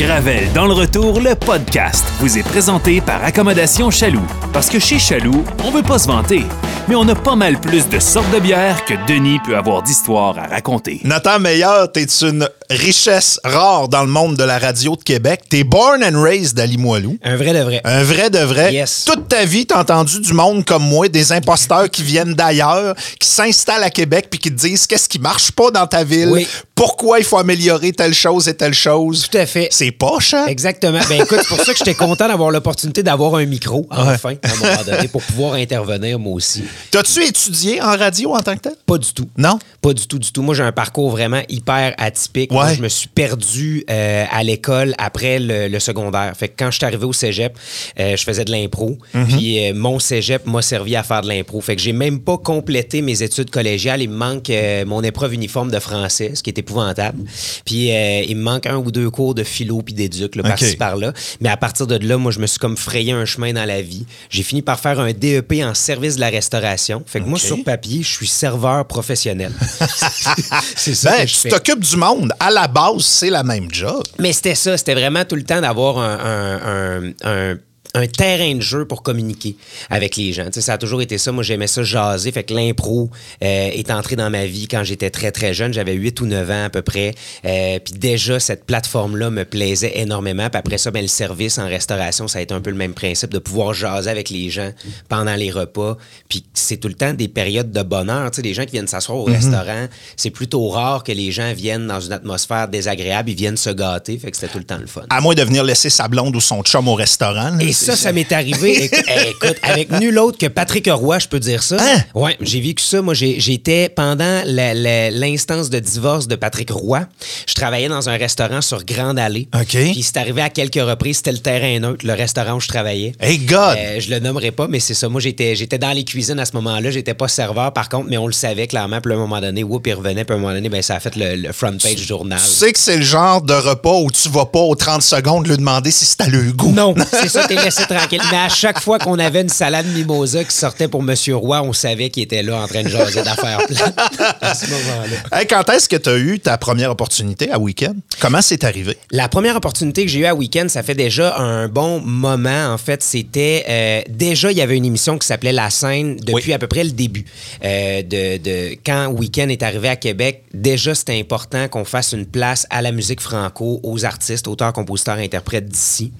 [0.00, 4.24] Gravel dans le retour, le podcast vous est présenté par Accommodation Chaloux.
[4.50, 6.42] Parce que chez Chaloux, on veut pas se vanter,
[6.88, 10.38] mais on a pas mal plus de sortes de bières que Denis peut avoir d'histoires
[10.38, 11.02] à raconter.
[11.04, 15.42] Nathan Meilleur, t'es une richesse rare dans le monde de la radio de Québec.
[15.50, 17.18] T'es born and raised à Limoilou.
[17.22, 17.80] Un vrai de vrai.
[17.84, 18.72] Un vrai de vrai.
[18.72, 19.04] Yes.
[19.04, 23.28] Toute ta vie, t'as entendu du monde comme moi, des imposteurs qui viennent d'ailleurs, qui
[23.28, 26.46] s'installent à Québec puis qui te disent qu'est-ce qui marche pas dans ta ville, Oui.
[26.80, 29.28] Pourquoi il faut améliorer telle chose et telle chose.
[29.30, 29.68] Tout à fait.
[29.70, 30.46] C'est poche, hein?
[30.46, 31.00] Exactement.
[31.10, 34.50] Ben écoute, c'est pour ça que j'étais content d'avoir l'opportunité d'avoir un micro, enfin, à
[34.50, 36.64] un moment donné, pour pouvoir intervenir moi aussi.
[36.90, 38.76] T'as-tu étudié en radio en tant que tel?
[38.86, 39.28] Pas du tout.
[39.36, 39.58] Non?
[39.80, 40.42] Pas du tout, du tout.
[40.42, 42.50] Moi, j'ai un parcours vraiment hyper atypique.
[42.50, 46.32] Moi, je me suis perdu euh, à l'école après le, le secondaire.
[46.36, 47.56] Fait que quand je suis arrivé au cégep,
[47.98, 48.98] euh, je faisais de l'impro.
[49.14, 49.26] Mhm.
[49.28, 51.62] Puis euh, mon cégep m'a servi à faire de l'impro.
[51.62, 54.02] Fait que j'ai même pas complété mes études collégiales.
[54.02, 54.52] Il me manque
[54.86, 57.24] mon épreuve uniforme de français, ce qui est épouvantable.
[57.64, 61.12] Puis il me manque un ou deux cours de philo puis d'éduc, par-ci par-là.
[61.40, 63.80] Mais à partir de là, moi, je me suis comme frayé un chemin dans la
[63.80, 64.04] vie.
[64.28, 67.02] J'ai fini par faire un DEP en service de la restauration.
[67.06, 69.52] Fait que moi, sur papier, je suis serveur professionnel.
[70.76, 72.32] c'est ça Ben, que je tu t'occupes du monde.
[72.40, 74.02] À la base, c'est la même job.
[74.18, 77.12] Mais c'était ça, c'était vraiment tout le temps d'avoir un, un- un-
[77.52, 77.56] un-
[77.94, 79.56] un terrain de jeu pour communiquer
[79.88, 80.46] avec les gens.
[80.46, 81.32] Tu sais, ça a toujours été ça.
[81.32, 82.30] Moi, j'aimais ça jaser.
[82.32, 83.10] Fait que l'impro
[83.42, 85.72] euh, est entré dans ma vie quand j'étais très, très jeune.
[85.72, 87.14] J'avais 8 ou 9 ans à peu près.
[87.44, 90.48] Euh, Puis déjà, cette plateforme-là me plaisait énormément.
[90.50, 92.94] Puis après ça, ben, le service en restauration, ça a été un peu le même
[92.94, 94.72] principe de pouvoir jaser avec les gens
[95.08, 95.96] pendant les repas.
[96.28, 98.30] Puis c'est tout le temps des périodes de bonheur.
[98.30, 101.52] Tu sais, les gens qui viennent s'asseoir au restaurant, c'est plutôt rare que les gens
[101.52, 103.30] viennent dans une atmosphère désagréable.
[103.30, 104.16] Ils viennent se gâter.
[104.18, 105.02] Fait que c'était tout le temps le fun.
[105.10, 107.58] À moins de venir laisser sa blonde ou son chum au restaurant.
[107.58, 108.84] Et ça, ça m'est arrivé.
[108.90, 111.76] Écoute, écoute, avec nul autre que Patrick Roy, je peux dire ça.
[111.80, 112.02] Hein?
[112.14, 113.02] Ouais, j'ai vécu ça.
[113.02, 117.06] Moi, j'étais pendant l'instance de divorce de Patrick Roy.
[117.46, 119.48] Je travaillais dans un restaurant sur Grande Allée.
[119.54, 119.68] OK.
[119.70, 121.18] Puis c'est arrivé à quelques reprises.
[121.18, 123.12] C'était le terrain neutre, le restaurant où je travaillais.
[123.20, 123.76] Hey, God!
[123.78, 125.08] Euh, je le nommerai pas, mais c'est ça.
[125.08, 126.90] Moi, j'étais, j'étais dans les cuisines à ce moment-là.
[126.90, 129.00] J'étais pas serveur, par contre, mais on le savait clairement.
[129.00, 130.24] Puis à un moment donné, whoop, il revenait.
[130.24, 132.38] Puis à un moment donné, ben, ça a fait le, le front page journal.
[132.38, 135.46] Tu sais que c'est le genre de repas où tu vas pas aux 30 secondes
[135.46, 136.72] lui demander si c'est à le goût.
[136.72, 138.20] Non, c'est ça, t'es laissé tranquille.
[138.30, 141.72] Mais à chaque fois qu'on avait une salade mimosa qui sortait pour Monsieur Roy, on
[141.72, 143.98] savait qu'il était là en train de jaser d'affaires plates
[144.40, 145.38] à ce moment-là.
[145.38, 147.94] Hey, quand est-ce que tu as eu ta première opportunité à week-end?
[148.20, 148.96] Comment c'est arrivé?
[149.10, 152.72] La première opportunité que j'ai eue à Week-end, ça fait déjà un bon moment.
[152.72, 156.48] En fait, c'était euh, déjà, il y avait une émission qui s'appelait La scène depuis
[156.48, 156.52] Oui.
[156.52, 157.24] à peu près le début.
[157.64, 162.26] Euh, de, de- quand Week-end est arrivé à Québec, déjà, c'était important qu'on fasse une
[162.26, 166.12] place à la musique franco, aux artistes, auteurs, compositeurs, interprètes d'ici.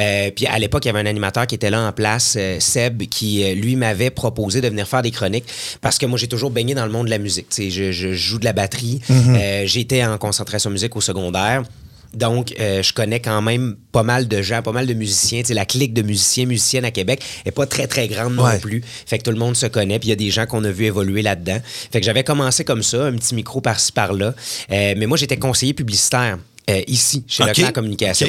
[0.00, 2.60] Euh, puis à l'époque, il y avait un animateur qui était là en place, euh,
[2.60, 5.44] Seb, qui euh, lui m'avait proposé de venir faire des chroniques
[5.80, 7.48] parce que moi, j'ai toujours baigné dans le monde de la musique.
[7.48, 9.00] Tu sais, Je, je joue de la batterie.
[9.10, 11.62] Euh, J'étais en concentration musique au secondaire.
[12.14, 15.40] Donc, euh, je connais quand même pas mal de gens, pas mal de musiciens.
[15.42, 18.44] Tu sais, la clique de musiciens, musiciennes à Québec est pas très, très grande non
[18.44, 18.58] Ouais.
[18.58, 18.82] plus.
[19.06, 20.70] Fait que tout le monde se connaît, puis il y a des gens qu'on a
[20.70, 21.58] vu évoluer là-dedans.
[21.92, 24.34] Fait que j'avais commencé comme ça, un petit micro par-ci, par-là.
[24.72, 26.38] Euh, mais moi, j'étais conseiller publicitaire
[26.70, 27.50] euh, ici, chez OK.
[27.50, 28.28] Leclerc Communication.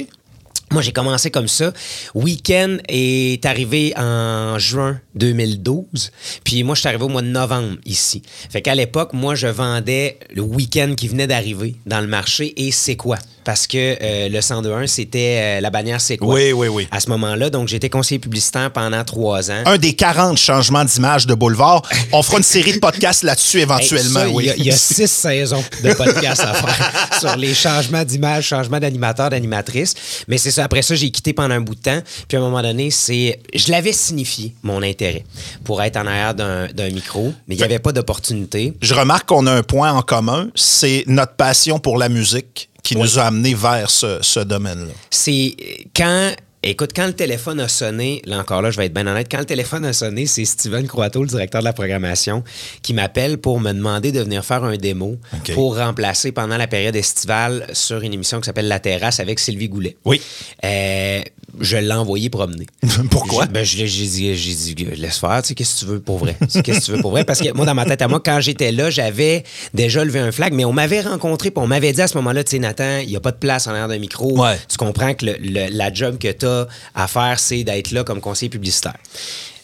[0.72, 1.74] Moi, j'ai commencé comme ça.
[2.13, 6.12] Weekend est arrivé en juin 2012.
[6.44, 8.22] Puis moi, je suis arrivé au mois de novembre ici.
[8.50, 12.72] Fait qu'à l'époque, moi, je vendais le week-end qui venait d'arriver dans le marché et
[12.72, 13.18] c'est quoi?
[13.46, 16.35] Parce que euh, le 1021, c'était euh, la bannière c'est quoi?
[16.35, 16.88] Oui, oui, oui.
[16.91, 19.63] À ce moment-là, donc j'étais conseiller publicitaire pendant trois ans.
[19.66, 21.81] Un des 40 changements d'image de Boulevard.
[22.12, 24.19] On fera une série de podcasts là-dessus Hey, éventuellement.
[24.19, 24.44] ça, oui.
[24.44, 28.03] Il y a- il y, a six saisons de podcasts à faire sur les changements
[28.03, 29.96] d'image, changements d'animateur, d'animatrice.
[30.28, 30.65] Mais c'est ça.
[30.65, 32.01] Après ça, j'ai quitté pendant un bout de temps.
[32.27, 35.23] Puis à un moment donné, c'est, je l'avais signifié, mon intérêt,
[35.63, 38.73] pour être en arrière d'un, micro, mais il n'y avait pas d'opportunité.
[38.81, 42.95] Je remarque qu'on a un point en commun, c'est notre passion pour la musique qui
[42.95, 44.93] nous a amenés vers ce, ce domaine-là.
[45.09, 45.55] C'est
[45.95, 46.31] quand.
[46.61, 49.39] Écoute, quand le téléphone a sonné, là encore là, je vais être bien honnête, quand
[49.39, 52.43] le téléphone a sonné, c'est Steven Croato, le directeur de la programmation,
[52.81, 55.17] qui m'appelle pour me demander de venir faire un démo
[55.53, 59.69] pour remplacer pendant la période estivale sur une émission qui s'appelle La Terrasse avec Sylvie
[59.69, 59.95] Goulet.
[60.03, 60.21] Oui.
[60.65, 61.21] Euh,
[61.60, 62.66] je l'ai envoyé promener.
[63.12, 63.46] Pourquoi?
[63.46, 66.00] Je- ben, je j'ai dit, j'ai dit, laisse faire, tu sais, qu'est-ce que tu veux
[66.00, 66.36] pour vrai?
[66.40, 67.24] Qu'est-ce que tu veux pour vrai?
[67.24, 69.44] Parce que moi, dans ma tête à moi, quand j'étais là, j'avais
[69.74, 72.44] déjà levé un flag, mais on m'avait rencontré, puis on m'avait dit à ce moment-là,
[72.44, 74.40] tu sais, Nathan, il n'y a pas de place en arrière d'un micro.
[74.42, 74.57] Ouais.
[74.68, 78.04] Tu comprends que le- le- la job que tu as à faire, c'est d'être là
[78.04, 78.96] comme conseiller publicitaire.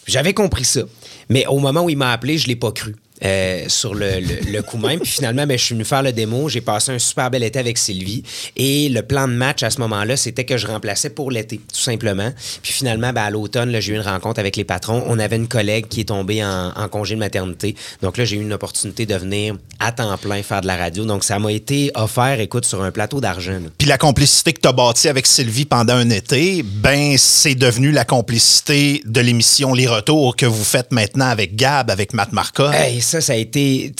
[0.08, 0.82] J'avais compris ça.
[1.30, 2.96] Mais au moment où il m'a appelé, je l'ai pas cru.
[3.23, 5.00] Euh, sur le, le- le coup même.
[5.00, 6.50] Puis finalement, ben, je suis venu faire le démo.
[6.50, 8.23] J'ai passé un super bel été avec Sylvie.
[8.57, 11.79] Et le plan de match à ce moment-là, c'était que je remplaçais pour l'été, tout
[11.79, 12.31] simplement.
[12.62, 15.03] Puis finalement, ben, à l'automne, là, j'ai eu une rencontre avec les patrons.
[15.07, 17.75] On avait une collègue qui est tombée en, en congé de maternité.
[18.01, 21.06] Donc là, j'ai eu une opportunité de venir à temps plein faire de la radio.
[21.06, 23.59] Donc ça m'a été offert, écoute, sur un plateau d'argent.
[23.77, 27.91] Puis la complicité que tu as bâtie avec Sylvie pendant un été, ben c'est devenu
[27.91, 32.73] la complicité de l'émission Les Retours que vous faites maintenant avec Gab, avec Matt Marcotte.
[32.73, 33.94] Hey, ça, ça a été,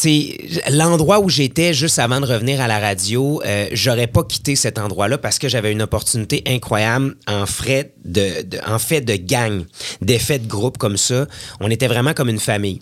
[0.72, 4.78] l'endroit où j'étais juste avant de revenir à la radio, euh, j'aurais pas quitté cet
[4.78, 7.46] endroit-là parce que j'avais une opportunité incroyable en
[8.04, 9.64] de, en fait de gang,
[10.02, 11.28] d'effets de groupe comme ça.
[11.60, 12.82] On était vraiment comme une famille.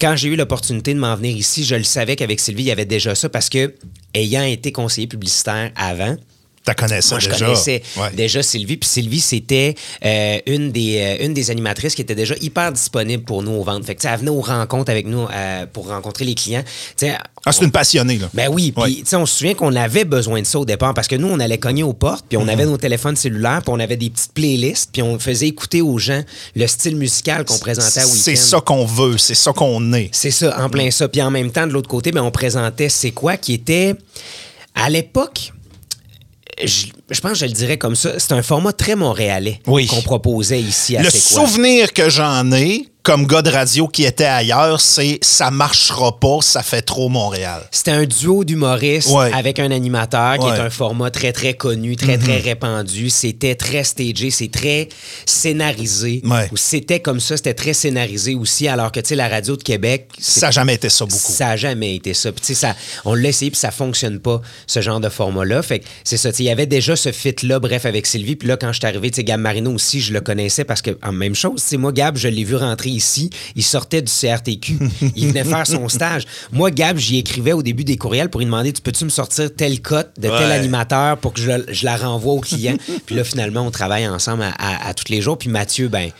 [0.00, 2.70] Quand j'ai eu l'opportunité de m'en venir ici, je le savais qu'avec Sylvie, il y
[2.70, 3.74] avait déjà ça parce que
[4.14, 6.16] ayant été conseiller publicitaire avant,
[6.64, 7.44] Tu connais ça moi, je déjà.
[7.46, 8.10] connaissais Ouais.
[8.14, 8.76] déjà Sylvie.
[8.76, 9.74] Puis Sylvie, c'était
[10.04, 13.64] euh, une, des, euh, une des animatrices qui était déjà hyper disponible pour nous aux
[13.64, 13.84] ventes.
[13.84, 16.62] Fait que, tu sais, elle venait aux rencontres avec nous euh, pour rencontrer les clients.
[16.96, 18.28] Tu sais, Ah, c'est une passionnée, là.
[18.32, 18.92] ben oui, puis Ouais.
[18.94, 21.26] tu sais, on se souvient qu'on avait besoin de ça au départ parce que nous,
[21.28, 22.48] on allait cogner aux portes, puis on Mhm.
[22.50, 25.98] avait nos téléphones cellulaires, puis on avait des petites playlists, puis on faisait écouter aux
[25.98, 26.22] gens
[26.54, 28.20] le style musical qu'on présentait à week-end.
[28.22, 30.10] C'est ça qu'on veut, c'est ça qu'on est.
[30.12, 31.08] C'est ça, en plein ça.
[31.08, 33.94] Puis en même temps, de l'autre côté, ben, on présentait C'est quoi qui était,
[34.76, 35.52] à l'époque,
[36.62, 39.86] je, je pense que je le dirais comme ça, c'est un format très montréalais Oui.
[39.86, 44.24] qu'on proposait ici à Le souvenir que j'en ai, comme gars de radio qui était
[44.24, 47.62] ailleurs, c'est ça marchera pas, ça fait trop Montréal.
[47.72, 49.32] C'était un duo d'humoristes Ouais.
[49.34, 50.56] avec un animateur qui Ouais.
[50.56, 53.10] est un format très, très connu, très, très répandu.
[53.10, 54.88] C'était très stagé, c'est très
[55.26, 56.22] scénarisé.
[56.24, 56.48] Ouais.
[56.54, 60.08] C'était comme ça, c'était très scénarisé aussi, alors que, tu sais, la radio de Québec...
[60.20, 61.32] c'est- Ça n'a jamais été ça beaucoup.
[61.32, 62.30] Ça n'a jamais été ça.
[62.30, 65.62] Puis, tu sais, ça, on l'a essayé, puis ça fonctionne pas, ce genre de format-là.
[65.62, 66.30] Fait que c'est ça.
[66.38, 68.36] Il y avait déjà ce fit-là, bref, avec Sylvie.
[68.36, 70.82] Puis là, quand je suis arrivé, tu sais, Gab Marino aussi, je le connaissais parce
[70.82, 73.30] que, en même chose, sais, moi, Gab, je l'ai vu rentrer ici.
[73.56, 74.78] Il sortait du CRTQ.
[75.16, 76.24] il venait faire son stage.
[76.52, 79.54] Moi, Gab, j'y écrivais au début des courriels pour lui demander Tu peux-tu me sortir
[79.54, 82.76] telle cote de tel animateur pour que je, je la renvoie au client?
[83.06, 85.38] Puis là, finalement, on travaille ensemble à, à- à tous les jours.
[85.38, 86.10] Puis Mathieu, ben.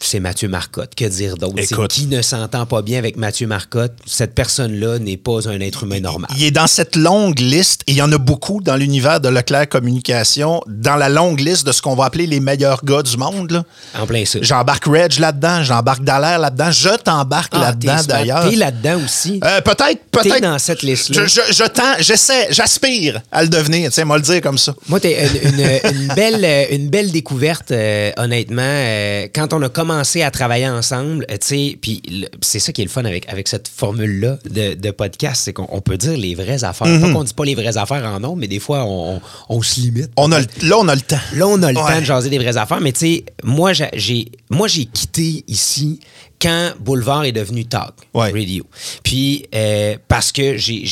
[0.00, 0.94] C'est Mathieu Marcotte.
[0.94, 1.86] Que dire d'autre?
[1.88, 3.92] Qui ne s'entend pas bien avec Mathieu Marcotte?
[4.06, 6.30] Cette personne-là n'est pas un être humain normal.
[6.36, 9.28] Il est dans cette longue liste, et il y en a beaucoup dans l'univers de
[9.28, 13.16] Leclerc Communication, dans la longue liste de ce qu'on va appeler les meilleurs gars du
[13.16, 13.50] monde.
[13.50, 13.64] là.
[13.98, 14.38] En plein ça.
[14.40, 18.48] J'embarque Reg là-dedans, j'embarque Dallaire là-dedans, je t'embarque Ah, là-dedans d'ailleurs.
[18.48, 19.40] T'es là-dedans aussi.
[19.44, 19.78] Euh, peut-être,
[20.12, 20.42] T'es peut-être.
[20.42, 21.26] dans cette liste-là.
[21.26, 24.58] Je, je, je tends, j'essaie, j'aspire à le devenir, tu sais, moi le dire comme
[24.58, 24.74] ça.
[24.88, 28.62] Moi, t'es une, une- une belle, une belle découverte, euh, honnêtement.
[28.62, 32.02] Euh, quand on a commencé à travailler ensemble, euh, tu sais, puis
[32.40, 35.68] c'est ça qui est le fun avec, avec cette formule-là de, de podcast, c'est qu'on
[35.70, 36.86] on peut dire les vraies affaires.
[36.86, 37.00] Mhm.
[37.00, 39.62] Pas qu'on dit pas les vraies affaires en nombre, mais des fois, on, on- on
[39.62, 40.10] se limite.
[40.16, 41.20] On a le- là, on a le temps.
[41.34, 41.92] Là, on a le Ouais.
[41.94, 46.00] temps de jaser des vraies affaires, mais tu sais, moi, j'ai- moi, j'ai quitté ici
[46.40, 48.30] quand Boulevard est devenu Talk Ouais.
[48.30, 48.64] Radio.
[49.02, 50.82] Puis, euh, parce que j'ai.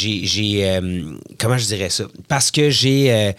[0.68, 1.02] euh,
[1.38, 2.04] comment je dirais ça?
[2.28, 3.12] Parce que j'ai.
[3.12, 3.32] euh,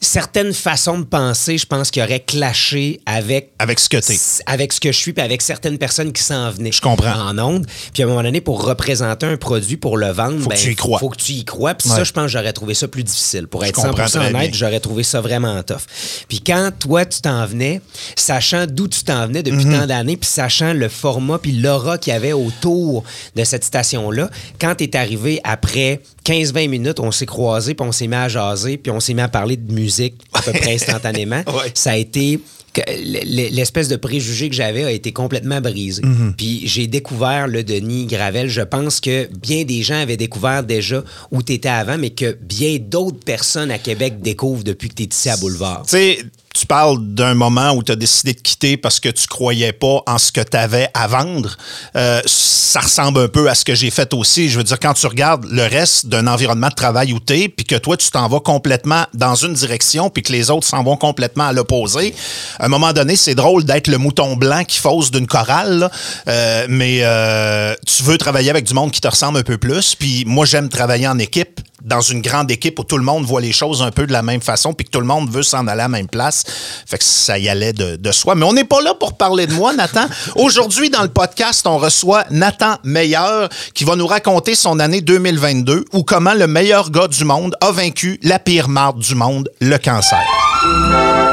[0.00, 4.16] certaines façons de penser, je pense, qui auraient clashé avec Avec ce que t'es.
[4.46, 7.12] avec ce que je suis puis avec certaines personnes qui s'en venaient Je comprends.
[7.28, 7.66] en ondes.
[7.92, 10.60] Puis à un moment donné, pour représenter un produit, pour le vendre, Faut que ben,
[10.60, 10.98] tu y crois.
[11.00, 11.74] Faut que tu y crois.
[11.74, 11.96] Puis Ouais.
[11.96, 13.46] ça, je pense que j'aurais trouvé ça plus difficile.
[13.48, 15.82] Pour être comprends 100% très honnête, j'aurais trouvé ça vraiment tough.
[16.28, 17.80] Puis quand toi, tu t'en venais,
[18.16, 19.80] sachant d'où tu t'en venais depuis Mhm.
[19.80, 23.04] tant d'années, puis sachant le format puis l'aura qu'il y avait autour
[23.34, 24.30] de cette station-là,
[24.60, 28.28] quand tu es arrivé après 15-20 minutes, on s'est croisés, puis on s'est mis à
[28.28, 29.87] jaser, puis on s'est mis à parler de musique
[30.32, 31.42] à peu près instantanément.
[31.58, 31.70] Ouais.
[31.74, 32.40] Ça a été
[32.76, 36.02] l'espèce de préjugé que j'avais a été complètement brisé.
[36.04, 36.34] Mhm.
[36.36, 38.48] Puis j'ai découvert le Denis Gravel.
[38.48, 42.36] Je pense que bien des gens avaient découvert déjà où tu étais avant, mais que
[42.40, 45.82] bien d'autres personnes à Québec découvrent depuis que tu es ici à Boulevard.
[45.84, 46.18] Tu sais,
[46.58, 50.02] tu parles d'un moment où tu as décidé de quitter parce que tu croyais pas
[50.06, 51.56] en ce que tu avais à vendre.
[51.94, 54.48] Euh, ça ressemble un peu à ce que j'ai fait aussi.
[54.48, 57.48] Je veux dire, quand tu regardes le reste d'un environnement de travail où tu es,
[57.48, 60.82] puis que toi, tu t'en vas complètement dans une direction, puis que les autres s'en
[60.82, 62.14] vont complètement à l'opposé,
[62.58, 65.90] à un moment donné, c'est drôle d'être le mouton blanc qui fausse d'une chorale, là.
[66.28, 69.94] Euh, mais euh, tu veux travailler avec du monde qui te ressemble un peu plus.
[69.94, 73.40] Puis moi, j'aime travailler en équipe dans une grande équipe où tout le monde voit
[73.40, 75.66] les choses un peu de la même façon puis que tout le monde veut s'en
[75.66, 76.44] aller à la même place.
[76.86, 78.34] Fait que ça y allait de, de soi.
[78.34, 80.06] Mais on n'est pas là pour parler de moi, Nathan.
[80.36, 85.84] Aujourd'hui, dans le podcast, on reçoit Nathan Meilleur qui va nous raconter son année 2022
[85.92, 89.76] ou comment le meilleur gars du monde a vaincu la pire marde du monde, le
[89.78, 90.22] cancer.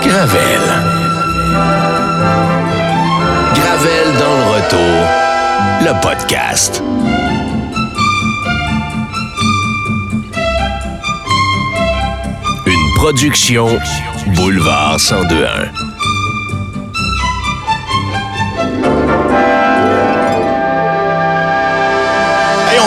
[0.01, 0.61] Gravel.
[3.55, 5.25] Gravel dans le retour.
[5.81, 6.81] Le podcast.
[12.65, 13.67] Une production
[14.33, 15.94] Boulevard 1021.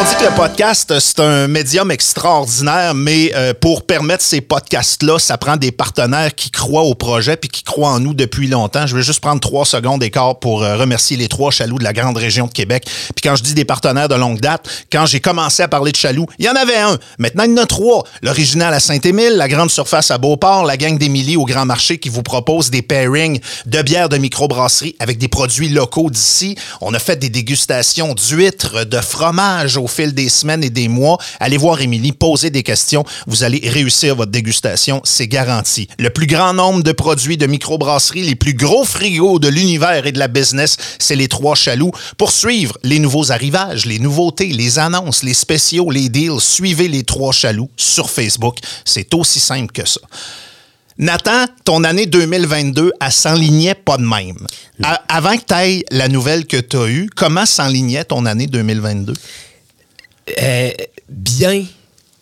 [0.00, 5.18] On dit que le podcast, c'est un médium extraordinaire, mais euh, pour permettre ces podcasts-là,
[5.18, 8.86] ça prend des partenaires qui croient au projet puis qui croient en nous depuis longtemps.
[8.86, 11.92] Je vais juste prendre trois secondes d'écart pour euh, remercier les trois chaloux de la
[11.92, 12.84] grande région de Québec.
[12.86, 15.96] Puis quand je dis des partenaires de longue date, quand j'ai commencé à parler de
[15.96, 16.96] chaloux, il y en avait un.
[17.18, 18.04] Maintenant, il y en a trois.
[18.22, 22.08] L'original à Saint-Émile, la grande surface à Beauport, la gang d'Émilie au Grand Marché qui
[22.08, 26.56] vous propose des pairings de bières de microbrasserie avec des produits locaux d'ici.
[26.80, 31.18] On a fait des dégustations d'huîtres, de fromage fil des semaines et des mois.
[31.40, 33.04] Allez voir Émilie, posez des questions.
[33.26, 35.88] Vous allez réussir votre dégustation, c'est garanti.
[35.98, 40.12] Le plus grand nombre de produits de microbrasserie, les plus gros frigos de l'univers et
[40.12, 41.90] de la business, c'est les trois chaloux.
[42.16, 47.04] Pour suivre les nouveaux arrivages, les nouveautés, les annonces, les spéciaux, les deals, suivez les
[47.04, 48.58] trois chaloux sur Facebook.
[48.84, 50.00] C'est aussi simple que ça.
[50.98, 54.44] Nathan, ton année 2022, elle s'enlignait pas de même.
[55.08, 59.14] Avant que tu ailles la nouvelle que tu as eue, comment s'enlignait ton année 2022?
[60.42, 60.70] Euh,
[61.08, 61.64] bien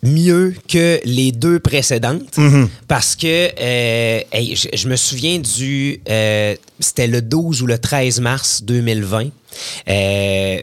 [0.03, 2.39] mieux que les deux précédentes.
[2.87, 7.77] Parce que euh, hey, je, je me souviens du euh, c'était le 12 ou le
[7.77, 9.29] 13 mars 2020
[9.89, 10.61] Euh,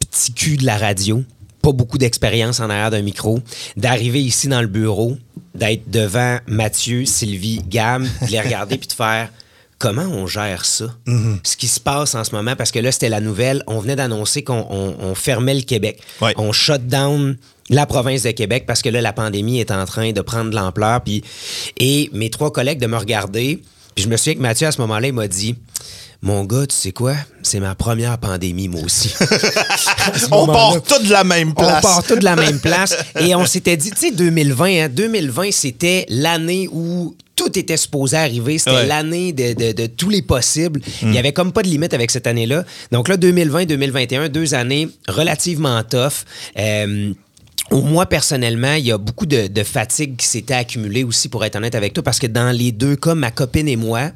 [0.00, 1.22] petit cul de la radio
[1.60, 3.40] pas beaucoup d'expérience en arrière d'un micro
[3.76, 5.18] d'arriver ici dans le bureau
[5.54, 9.28] d'être devant Mathieu Sylvie Gam de les regarder puis de faire
[9.84, 10.86] comment on gère ça?
[11.42, 13.96] Ce qui se passe en ce moment, parce que là, c'était la nouvelle, on venait
[13.96, 16.00] d'annoncer qu'on on- on fermait le Québec.
[16.22, 16.32] Ouais.
[16.38, 17.36] On shut down
[17.68, 20.56] la province de Québec parce que là, la pandémie est en train de prendre de
[20.56, 21.00] l'ampleur.
[21.78, 23.62] Et mes trois collègues de me regarder,
[23.94, 25.54] puis je me souviens que Mathieu, à ce moment-là, il m'a dit...
[26.24, 27.14] Mon gars, tu sais quoi?
[27.42, 29.12] C'est ma première pandémie, moi aussi.
[30.32, 31.76] On part tous de la même place.
[31.78, 32.96] on part tous de la même place.
[33.20, 38.16] Et on s'était dit, tu sais, 2020, hein, 2020, c'était l'année où tout était supposé
[38.16, 38.56] arriver.
[38.58, 38.86] C'était Ouais.
[38.86, 40.80] l'année de, de- de tous les possibles.
[41.02, 42.64] Il n'y avait comme pas de limite avec cette année-là.
[42.90, 46.24] Donc là, 2020, 2021, deux années relativement tough.
[46.58, 47.12] Euh,
[47.70, 51.56] moi, personnellement, il y a beaucoup de, de fatigue qui s'était accumulée aussi, pour être
[51.56, 54.10] honnête avec toi, parce que dans les deux cas, ma copine et moi,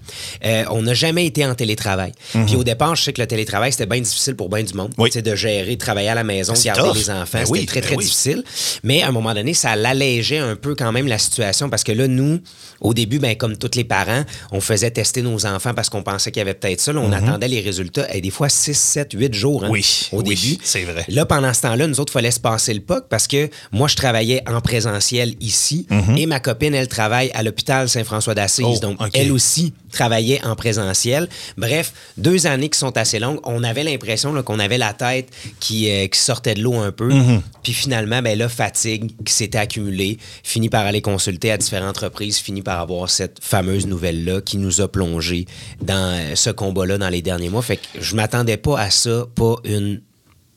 [0.44, 2.12] euh, on n'a jamais été en télétravail.
[2.46, 4.92] Puis au départ, je sais que le télétravail, c'était bien difficile pour bien du monde.
[4.98, 5.10] Oui.
[5.10, 6.96] De gérer, de travailler à la maison, garder tough.
[6.96, 7.38] les enfants.
[7.38, 8.04] Ben c'était oui, très, ben très oui.
[8.04, 8.44] difficile.
[8.84, 11.92] Mais à un moment donné, ça l'allégeait un peu quand même la situation, parce que
[11.92, 12.40] là, nous,
[12.80, 16.30] au début, ben, comme tous les parents, on faisait tester nos enfants parce qu'on pensait
[16.30, 16.92] qu'il y avait peut-être ça.
[16.92, 19.72] Là, on attendait les résultats, et des fois 6, 7, 8 jours hein, Mhm.
[19.72, 20.58] Oui, au début.
[20.62, 21.04] c'est vrai.
[21.08, 23.88] Là, pendant ce temps-là, nous autres, il fallait se passer le POC parce que moi,
[23.88, 25.86] je travaillais en présentiel ici
[26.16, 28.64] et ma copine, elle travaille à l'hôpital Saint-François d'Assise.
[28.64, 28.74] Mhm.
[28.74, 31.28] Oh, donc, elle aussi travaillait en présentiel.
[31.56, 33.40] Bref, deux années qui sont assez longues.
[33.44, 36.92] On avait l'impression là, qu'on avait la tête qui, euh, qui sortait de l'eau un
[36.92, 37.12] peu.
[37.12, 37.42] Mhm.
[37.62, 42.38] Puis finalement, ben là, fatigue qui s'était accumulée, fini par aller consulter à différentes reprises,
[42.38, 45.46] fini par avoir cette fameuse nouvelle-là qui nous a plongé
[45.82, 47.62] dans euh, ce combat-là dans les derniers mois.
[47.62, 50.00] Fait que je m'attendais pas à ça, pas une,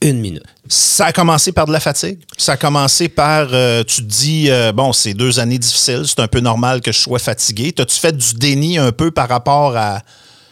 [0.01, 0.43] une minute.
[0.67, 2.19] Ça a commencé par de la fatigue.
[2.37, 6.19] Ça a commencé par, euh, tu te dis, euh, bon, c'est deux années difficiles, c'est
[6.19, 7.71] un peu normal que je sois fatigué.
[7.71, 10.01] T'as-tu fait du déni un peu par rapport à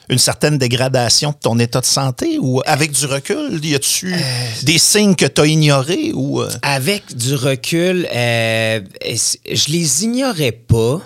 [0.09, 4.15] une certaine dégradation de ton état de santé ou avec du recul, y a-tu
[4.63, 10.51] des signes que tu as ignorés ou euh, Avec du recul, euh, je les ignorais
[10.51, 10.99] pas,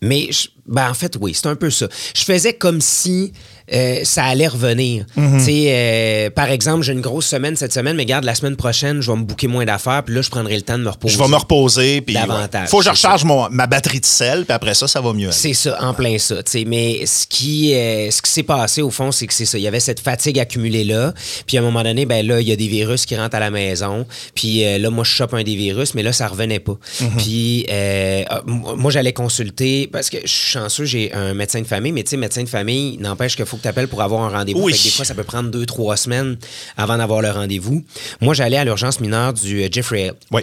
[0.00, 1.86] mais je- ben, en fait, oui, c'est un peu ça.
[2.14, 3.32] Je faisais comme si
[3.72, 5.06] euh, ça allait revenir.
[5.16, 5.38] Mhm.
[5.38, 8.56] Tu sais, euh, par exemple, j'ai une grosse semaine cette semaine, mais garde, la semaine
[8.56, 10.90] prochaine, je vais me bouquer moins d'affaires, puis là, je prendrai le temps de me
[10.90, 11.14] reposer.
[11.14, 12.68] je vais me reposer puis Davantage, ouais.
[12.68, 15.30] faut que je recharge mon- ma batterie de sel puis après ça ça va mieux.
[15.32, 16.36] C'est ça, en plein ça.
[16.66, 19.56] Mais ce qui, euh, ce qui s'est passé, au fond, c'est que c'est ça.
[19.58, 21.14] Il y avait cette fatigue accumulée là.
[21.46, 23.40] Puis à un moment donné, ben là, il y a des virus qui rentrent à
[23.40, 24.06] la maison.
[24.34, 26.76] Puis là, moi, je chope un des virus, mais là, ça revenait pas.
[27.18, 31.66] Puis euh, euh, moi, j'allais consulter, parce que je suis chanceux, j'ai un médecin de
[31.66, 34.22] famille, mais tu sais, médecin de famille, n'empêche qu'il faut que tu appelles pour avoir
[34.22, 34.62] un rendez-vous.
[34.62, 34.72] Oui.
[34.72, 36.36] Des fois, ça peut prendre deux, trois semaines
[36.76, 37.84] avant d'avoir le rendez-vous.
[38.20, 40.42] Moi, j'allais à l'urgence mineure du euh, Jeffrey Hill Oui.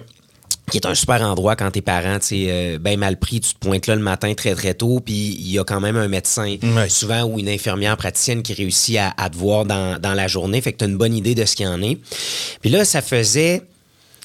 [0.71, 3.53] qui est un super endroit quand tes parents, tu sais, euh, ben mal pris, tu
[3.53, 6.07] te pointes là le matin très très tôt, puis il y a quand même un
[6.07, 6.55] médecin
[6.87, 10.61] souvent ou une infirmière praticienne qui réussit à, à te voir dans, dans la journée,
[10.61, 11.97] fait que tu as une bonne idée de ce qu'il y en est.
[12.61, 13.63] Puis là, ça faisait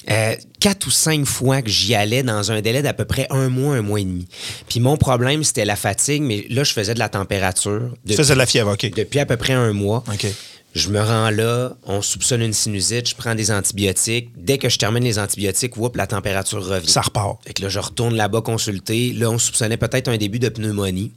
[0.09, 3.49] euh, quatre ou cinq fois que j'y allais dans un délai d'à peu près un
[3.49, 4.27] mois, un mois et demi.
[4.69, 7.89] Puis mon problème, c'était la fatigue, mais là, je faisais de la température.
[7.93, 8.89] Tu depuis- faisais de la fièvre, OK.
[8.95, 10.03] depuis à peu près un mois.
[10.11, 10.27] OK.
[10.75, 14.29] Je me rends là, on soupçonne une sinusite, je prends des antibiotiques.
[14.37, 16.87] Dès que je termine les antibiotiques, whoop, la température revient.
[16.89, 17.39] Ça repart.
[17.47, 19.11] Fait que là, je retourne là-bas consulter.
[19.13, 21.11] Là, on soupçonnait peut-être un début de pneumonie.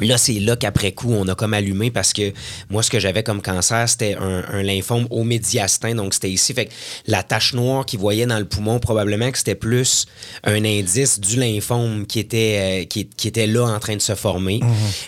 [0.00, 2.32] Là, c'est là qu'après coup, on a comme allumé parce que
[2.70, 6.54] moi, ce que j'avais comme cancer, c'était un, un lymphome au médiastin, donc c'était ici.
[6.54, 6.72] Fait que
[7.06, 10.06] la tache noire qu'ils voyaient dans le poumon, probablement que c'était plus
[10.44, 14.14] un indice du lymphome qui était, euh, qui, qui était là en train de se
[14.14, 14.60] former.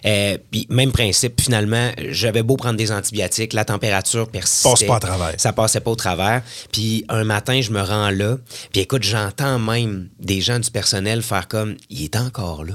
[0.07, 4.71] Euh, Puis même principe, finalement, j'avais beau prendre des antibiotiques, la température persistait.
[4.71, 5.35] Passe pas à travers.
[5.37, 6.43] Ça passait pas au travers.
[6.73, 8.39] Puis un matin, je me rends là.
[8.73, 12.75] Puis écoute, j'entends même des gens du personnel faire comme, il est encore là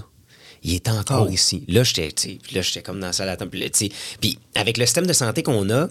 [0.66, 1.32] il est encore Oh.
[1.32, 1.64] ici.
[1.68, 2.10] Là, j'étais,
[2.54, 3.50] là, comme dans la salle d'attente.
[4.20, 5.88] Puis, avec le système de santé qu'on a,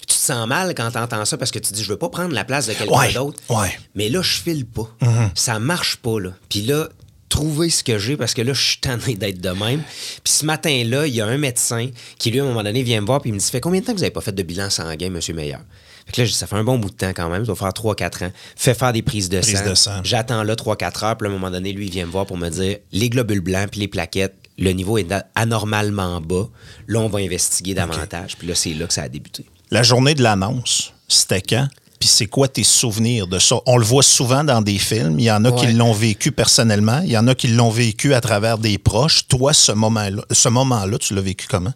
[0.00, 2.08] tu te sens mal quand tu entends ça parce que tu dis, je veux pas
[2.08, 3.38] prendre la place de quelqu'un Ouais, d'autre.
[3.48, 3.78] ouais.
[3.94, 4.88] Mais là, je file pas.
[5.34, 6.32] Ça marche pas, là.
[6.48, 6.88] Puis là,
[7.28, 9.82] trouver ce que j'ai parce que là, je suis tanné d'être de même.
[10.24, 13.00] Puis ce matin-là, il y a un médecin qui, lui, à un moment donné, vient
[13.00, 14.32] me voir puis il me dit, fait combien de temps que vous avez pas fait
[14.32, 15.60] de bilan sanguin, monsieur Meilleur?
[16.06, 17.68] Fait que là, ça fait un bon bout de temps quand même, ça va faire
[17.68, 18.32] 3-4 ans.
[18.56, 19.70] Fais faire des prises de Prise sang.
[19.70, 20.00] de sang.
[20.04, 22.36] J'attends là 3-4 heures, puis à un moment donné, lui, il vient me voir pour
[22.36, 26.48] me dire les globules blancs puis les plaquettes, le niveau est anormalement bas.
[26.86, 28.36] Là, on va investiguer davantage.
[28.36, 29.46] Puis là, c'est là que ça a débuté.
[29.70, 31.66] La journée de l'annonce, c'était quand?
[31.98, 33.56] Puis c'est quoi tes souvenirs de ça?
[33.66, 35.20] On le voit souvent dans des films.
[35.20, 37.00] Il y en a qui l'ont vécu personnellement.
[37.04, 39.28] Il y en a qui l'ont vécu à travers des proches.
[39.28, 41.72] Toi, ce moment-là, ce moment-là, tu l'as vécu comment?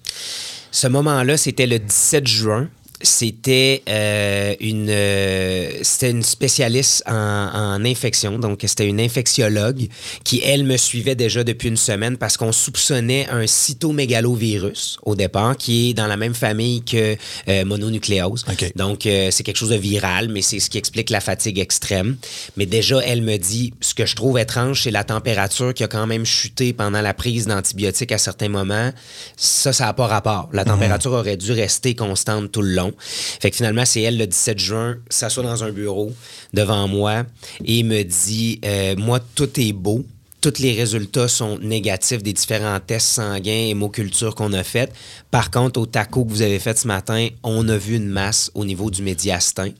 [0.70, 2.68] Ce moment-là, c'était le 17 juin.
[3.04, 9.88] C'était euh, une, euh, c'était une spécialiste en, en infection, donc c'était une infectiologue
[10.24, 15.56] qui, elle, me suivait déjà depuis une semaine parce qu'on soupçonnait un cytomégalovirus au départ,
[15.56, 17.16] qui est dans la même famille que
[17.48, 18.44] euh, mononucléose.
[18.50, 18.72] OK.
[18.76, 22.16] Donc, euh, c'est quelque chose de viral, mais c'est ce qui explique la fatigue extrême.
[22.56, 25.88] Mais déjà, elle me dit, ce que je trouve étrange, c'est la température qui a
[25.88, 28.90] quand même chuté pendant la prise d'antibiotiques à certains moments.
[29.36, 30.48] Ça, ça n'a pas rapport.
[30.52, 32.93] La température aurait dû rester constante tout le long.
[33.00, 36.12] Fait que finalement, c'est elle, le 17 juin, s'assoit dans un bureau
[36.52, 37.24] devant moi
[37.64, 40.04] et me dit, euh, moi, tout est beau.
[40.40, 44.92] Tous les résultats sont négatifs des différents tests sanguins, hémoculture qu'on a fait.
[45.30, 48.50] Par contre, au taco que vous avez fait ce matin, on a vu une masse
[48.54, 49.70] au niveau du médiastin.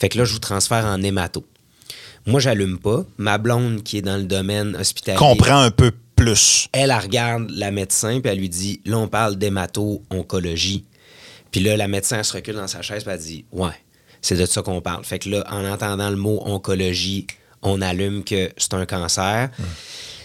[0.00, 1.44] Fait que là, je vous transfère en hémato.
[2.26, 3.04] Moi, j'allume pas.
[3.18, 6.68] Ma blonde, qui est dans le domaine hospitalier, Comprends un peu plus.
[6.72, 10.84] elle, elle regarde la médecin, puis elle lui dit Là, on parle d'hémato-oncologie.
[11.54, 13.70] Puis là, la médecin, elle se recule dans sa chaise, puis elle dit Ouais,
[14.20, 15.04] c'est de ça qu'on parle.
[15.04, 17.28] Fait que là, en entendant le mot oncologie,
[17.62, 19.50] on allume que c'est un cancer.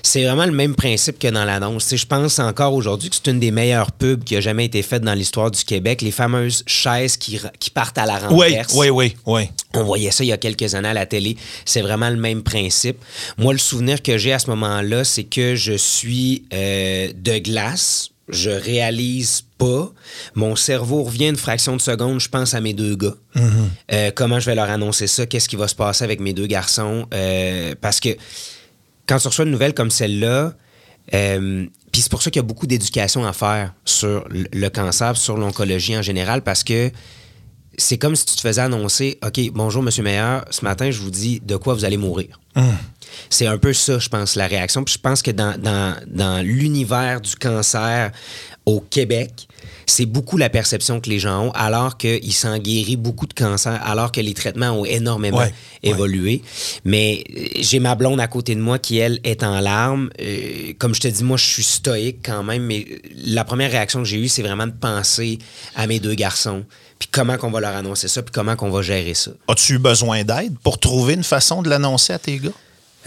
[0.02, 1.94] C'est vraiment le même principe que dans l'annonce.
[1.96, 5.04] Je pense encore aujourd'hui que c'est une des meilleures pubs qui a jamais été faite
[5.04, 6.02] dans l'histoire du Québec.
[6.02, 8.74] Les fameuses chaises qui, qui partent à la Oui, renverse.
[8.76, 9.50] oui, oui, oui.
[9.76, 11.38] On voyait ça il y a quelques années à la télé.
[11.64, 12.98] C'est vraiment le même principe.
[13.38, 18.09] Moi, le souvenir que j'ai à ce moment-là, c'est que je suis euh, de glace.
[18.30, 19.92] Je réalise pas.
[20.36, 22.20] Mon cerveau revient une fraction de seconde.
[22.20, 23.16] Je pense à mes deux gars.
[23.92, 25.26] Euh, comment je vais leur annoncer ça?
[25.26, 27.08] Qu'est-ce qui va se passer avec mes deux garçons?
[27.14, 28.10] Euh, parce que
[29.08, 30.54] quand tu reçois une nouvelle comme celle-là,
[31.14, 35.18] euh, puis c'est pour ça qu'il y a beaucoup d'éducation à faire sur le cancer,
[35.18, 36.92] sur l'oncologie en général, parce que
[37.80, 41.10] c'est comme si tu te faisais annoncer OK, bonjour, monsieur Meilleur, ce matin, je vous
[41.10, 42.40] dis de quoi vous allez mourir.
[43.30, 44.84] C'est un peu ça, je pense, la réaction.
[44.84, 48.12] Puis je pense que dans, dans, dans l'univers du cancer
[48.66, 49.48] au Québec,
[49.86, 53.80] c'est beaucoup la perception que les gens ont, alors qu'il s'en guérit beaucoup de cancers,
[53.84, 56.42] alors que les traitements ont énormément Ouais, évolué.
[56.86, 60.10] Mais euh, j'ai ma blonde à côté de moi qui, elle, est en larmes.
[60.20, 62.86] Euh, comme je te dis, moi, je suis stoïque quand même, mais
[63.26, 65.40] la première réaction que j'ai eue, c'est vraiment de penser
[65.76, 66.66] à mes deux garçons,
[67.00, 69.32] puis comment qu'on va leur annoncer ça, puis comment qu'on va gérer ça?
[69.48, 72.50] As-tu eu besoin d'aide pour trouver une façon de l'annoncer à tes gars?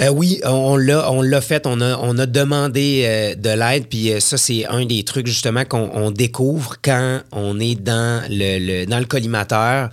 [0.01, 1.67] Euh, oui, on l'a, on l'a fait.
[1.67, 3.89] On a, on a demandé euh, de l'aide.
[3.89, 8.25] Puis euh, ça, c'est un des trucs justement qu'on on découvre quand on est dans
[8.31, 9.91] le, le- dans le collimateur.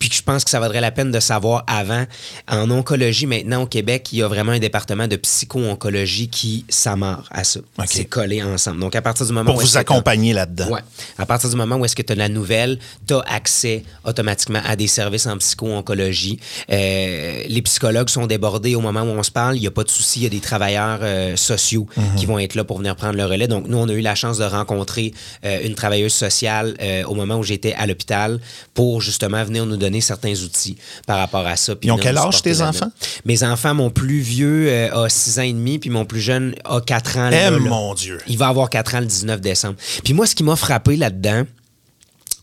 [0.00, 2.06] Puis que je pense que ça vaudrait la peine de savoir avant.
[2.48, 7.28] En oncologie, maintenant, au Québec, il y a vraiment un département de psycho-oncologie qui s'amarre
[7.30, 7.60] à ça.
[7.60, 7.84] OK.
[7.86, 8.80] C'est collé ensemble.
[8.80, 10.70] Donc, à partir du moment Pour où vous accompagner là-dedans.
[10.70, 10.80] Ouais.
[11.18, 14.62] À partir du moment où est-ce que tu as la nouvelle, tu as accès automatiquement
[14.64, 16.40] à des services en psycho-oncologie.
[16.72, 19.56] Euh, les psychologues sont débordés au moment où on se parle.
[19.56, 20.20] Il n'y a pas de souci.
[20.20, 21.86] Il y a des travailleurs euh, sociaux
[22.16, 23.48] qui vont être là pour venir prendre le relais.
[23.48, 25.12] Donc, nous, on a eu la chance de rencontrer
[25.44, 26.74] euh, une travailleuse sociale
[27.06, 28.40] au moment où j'étais à l'hôpital
[28.72, 30.76] pour justement venir nous donner certains outils
[31.06, 31.74] par rapport à ça.
[31.74, 32.92] puis Ils ont quel âge, tes enfants?
[33.24, 36.54] Mes enfants, mon plus vieux euh, a 6 ans et demi, puis mon plus jeune
[36.64, 37.30] a 4 ans.
[37.30, 37.58] là, Eh, là.
[37.58, 38.18] mon Dieu.
[38.28, 39.74] Il va avoir 4 ans le 19 décembre.
[40.04, 41.42] Puis moi, ce qui m'a frappé là-dedans,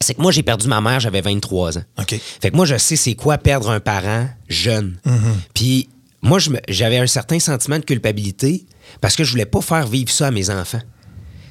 [0.01, 1.83] c'est que moi, j'ai perdu ma mère, j'avais 23 ans.
[1.99, 2.19] OK.
[2.41, 4.99] Fait que moi, je sais c'est quoi perdre un parent jeune.
[5.53, 5.87] Puis
[6.21, 8.65] moi, j'avais un certain sentiment de culpabilité
[9.01, 10.81] parce que je voulais pas faire vivre ça à mes enfants.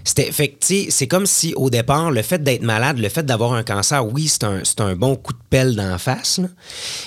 [0.07, 0.57] C'était, fait que,
[0.89, 4.29] c'est comme si au départ, le fait d'être malade, le fait d'avoir un cancer, oui,
[4.29, 6.47] c'est un, c'est un bon coup de pelle d'en face, là.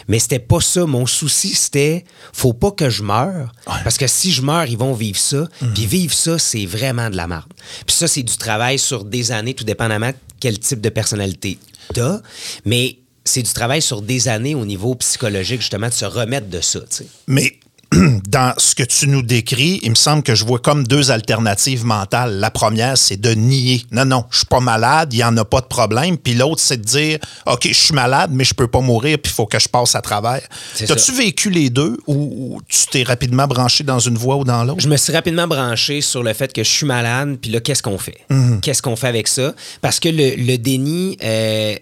[0.09, 0.85] mais c'était pas ça.
[0.85, 3.53] Mon souci, c'était faut pas que je meure,
[3.85, 5.47] parce que si je meurs, ils vont vivre ça.
[5.73, 7.51] Puis vivre ça, c'est vraiment de la merde.
[7.87, 11.57] Puis ça, c'est du travail sur des années, tout dépendamment de quel type de personnalité
[11.93, 12.19] t'as.
[12.65, 16.59] Mais c'est du travail sur des années au niveau psychologique, justement, de se remettre de
[16.59, 16.81] ça.
[17.27, 17.59] Mais
[18.27, 21.85] dans ce que tu nous décris, il me semble que je vois comme deux alternatives
[21.85, 22.39] mentales.
[22.39, 23.83] La première, c'est de nier.
[23.91, 26.17] Non, non, je suis pas malade, il n'y en a pas de problème.
[26.17, 29.31] Puis l'autre, c'est de dire, OK, je suis malade, mais je peux pas mourir, puis
[29.31, 30.41] il faut que je passe à travers.
[30.77, 32.13] T'as-tu vécu les deux ou,
[32.55, 34.81] ou tu t'es rapidement branché dans une voie ou dans l'autre?
[34.81, 37.81] Je me suis rapidement branché sur le fait que je suis malade, puis là, qu'est-ce
[37.81, 38.19] qu'on fait?
[38.61, 39.53] Qu'est-ce qu'on fait avec ça?
[39.81, 41.75] Parce que le, le déni, euh,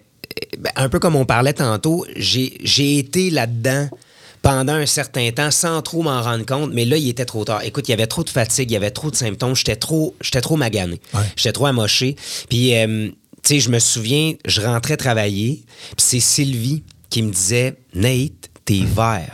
[0.60, 3.90] ben, un peu comme on parlait tantôt, j'ai été là-dedans
[4.48, 7.64] pendant un certain temps sans trop m'en rendre compte, mais là, il était trop tard.
[7.64, 10.16] Écoute, il y avait trop de fatigue, il y avait trop de symptômes, j'étais trop,
[10.22, 11.20] j'étais trop magané, Ouais.
[11.36, 12.16] j'étais trop amoché.
[12.50, 13.10] Puis, euh,
[13.44, 18.50] tu sais, je me souviens, je rentrais travailler, puis c'est Sylvie qui me disait, Nate,
[18.64, 19.34] t'es vert.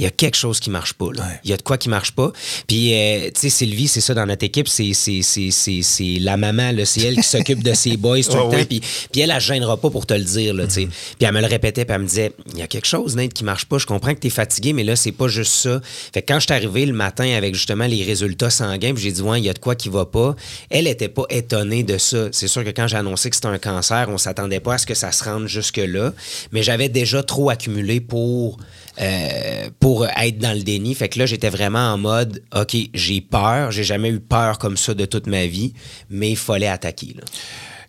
[0.00, 1.08] Il y a quelque chose qui marche pas.
[1.14, 1.22] là.
[1.22, 1.40] Ouais.
[1.44, 2.32] Il y a de quoi qui marche pas.
[2.66, 6.16] Puis, euh, tu sais, Sylvie, c'est ça dans notre équipe, c'est, c'est, c'est, c'est, c'est
[6.20, 8.50] la maman, c'est elle qui s'occupe de ses boys tout le temps.
[8.52, 8.64] oui.
[8.64, 8.80] Puis,
[9.12, 10.54] puis elle, elle se gênera pas pour te le dire.
[10.54, 10.86] Là, sais.
[10.86, 13.34] Puis elle me le répétait, puis elle me disait Il y a quelque chose, Nate,
[13.34, 13.76] qui marche pas.
[13.76, 15.80] Je comprends que tu es fatigué, mais là, c'est pas juste ça.
[16.14, 19.12] Fait que quand je suis arrivé le matin avec justement les résultats sanguins, puis j'ai
[19.12, 20.34] dit Ouais, il y a de quoi qui va pas,
[20.70, 22.28] elle était pas étonnée de ça.
[22.32, 24.86] C'est sûr que quand j'ai annoncé que c'était un cancer, on s'attendait pas à ce
[24.86, 26.14] que ça se rende jusque-là.
[26.52, 28.56] Mais j'avais déjà trop accumulé pour.
[29.00, 30.94] euh, pour être dans le déni.
[30.94, 33.70] Fait que là, j'étais vraiment en mode, OK, j'ai peur.
[33.70, 35.72] J'ai jamais eu peur comme ça de toute ma vie,
[36.08, 37.16] mais il fallait attaquer.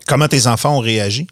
[0.07, 1.27] Comment tes enfants ont réagi?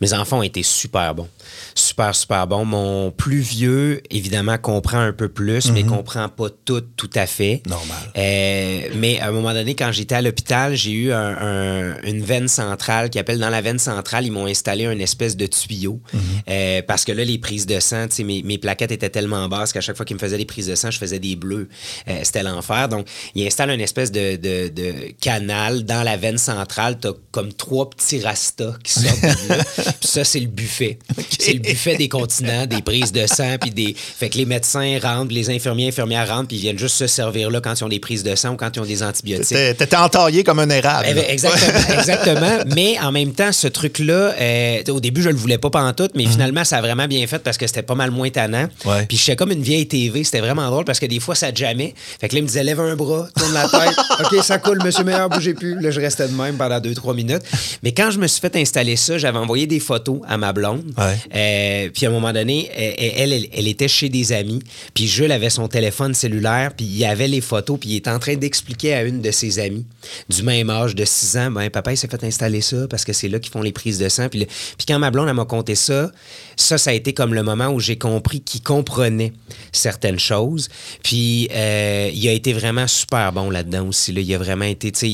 [0.00, 1.28] Mes enfants ont été super bons.
[1.74, 2.64] Super, super bons.
[2.64, 7.62] Mon plus vieux, évidemment, comprend un peu plus, mais comprend pas tout, tout à fait.
[7.66, 7.96] Normal.
[8.16, 12.22] Euh, mais à un moment donné, quand j'étais à l'hôpital, j'ai eu un- un- une
[12.22, 16.00] veine centrale qui appelle dans la veine centrale, ils m'ont installé une espèce de tuyau.
[16.48, 19.80] Euh, parce que là, les prises de sang, mes, mes plaquettes étaient tellement basses qu'à
[19.80, 21.68] chaque fois qu'ils me faisaient des prises de sang, je faisais des bleus.
[22.08, 22.88] Euh, C'était l'enfer.
[22.88, 26.98] Donc, ils installent une espèce de, de- de canal dans la veine centrale.
[27.00, 29.06] Tu as comme trois petits rastas qui sortent
[29.48, 30.98] Puis ça, c'est le buffet.
[31.38, 33.94] C'est le buffet des continents, des prises de sang, puis des.
[33.96, 37.50] Fait que les médecins rentrent, les infirmiers, infirmières rentrent, puis ils viennent juste se servir
[37.50, 39.56] là quand ils ont des prises de sang ou quand ils ont des antibiotiques.
[39.76, 41.06] T'étais entaillé comme un érable.
[41.08, 42.58] Eh ben, Exactement, exactement.
[42.74, 46.26] Mais en même temps, ce truc-là, euh, au début, je le voulais pas pantoute, mais
[46.26, 48.68] finalement, ça a vraiment bien fait parce que c'était pas mal moins tannant.
[48.84, 49.06] Ouais.
[49.06, 50.24] Puis j'étais comme une vieille TV.
[50.24, 51.94] C'était vraiment drôle parce que des fois, ça jamais.
[52.20, 53.96] Fait que là, il me disait, lève un bras, tourne la tête.
[54.20, 55.80] OK, ça coule, monsieur meilleur, bougez plus.
[55.80, 57.42] Là, je restais de même pendant deux, trois minutes.
[57.82, 60.92] Mais quand je me suis fait installer ça, j'avais envoyé des photos à ma blonde.
[60.96, 61.16] Ouais.
[61.34, 64.60] Euh, puis à un moment donné, elle, elle, elle- elle était chez des amis.
[64.94, 68.10] Puis Jules avait son téléphone cellulaire, puis il y avait les photos, puis il était
[68.10, 69.84] en train d'expliquer à une de ses amies
[70.28, 73.12] du même âge, de 6 ans, ben papa, il s'est fait installer ça parce que
[73.12, 74.28] c'est là qu'ils font les prises de sang.
[74.28, 76.10] Puis, le- puis quand ma blonde, elle m'a conté ça,
[76.56, 79.32] ça, ça a été comme le moment où j'ai compris qu'il comprenait
[79.72, 80.68] certaines choses.
[81.02, 84.12] Puis euh, il a été vraiment super bon là-dedans aussi.
[84.12, 84.20] Là.
[84.20, 85.08] Il a vraiment été, tu sais,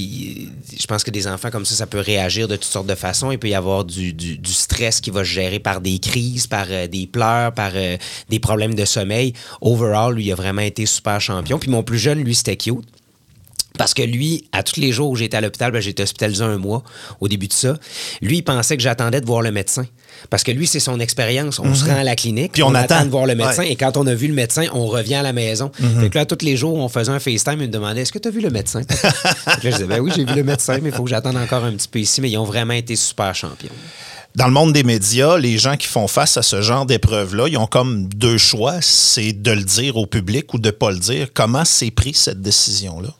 [0.80, 3.30] je pense que des enfants comme ça, ça peut réagir de toutes sortes de façons.
[3.30, 6.66] Il peut y avoir du, du- stress qui va se gérer par des crises, par
[6.70, 7.96] euh, des pleurs, par euh,
[8.28, 9.32] des problèmes de sommeil.
[9.60, 11.58] Overall, lui, il a vraiment été super champion.
[11.58, 12.84] Puis mon plus jeune, lui, c'était cute.
[13.76, 16.58] Parce que lui, à tous les jours où j'étais à l'hôpital, ben, j'étais hospitalisé un
[16.58, 16.84] mois
[17.20, 17.76] au début de ça.
[18.22, 19.84] Lui, il pensait que j'attendais de voir le médecin.
[20.30, 21.58] Parce que lui, c'est son expérience.
[21.58, 22.52] On se rend à la clinique, Mhm.
[22.52, 23.04] Puis on attend.
[23.04, 23.62] de voir le médecin.
[23.62, 23.66] Ouais.
[23.66, 23.72] Mhm.
[23.72, 25.72] Et quand on a vu le médecin, on revient à la maison.
[26.00, 27.54] Fait que là, tous les jours, on faisait un FaceTime.
[27.54, 28.82] Il me demandait Est-ce que tu as vu le médecin?
[28.88, 31.10] Fait que là, je disais Ben oui, j'ai vu le médecin, mais il faut que
[31.10, 32.20] j'attende encore un petit peu ici.
[32.20, 33.70] Mais ils ont vraiment été super champions.
[34.36, 37.56] Dans le monde des médias, les gens qui font face à ce genre d'épreuve-là, ils
[37.56, 41.28] ont comme deux choix, c'est de le dire au public ou de pas le dire.
[41.34, 43.10] Comment s'est pris cette décision-là?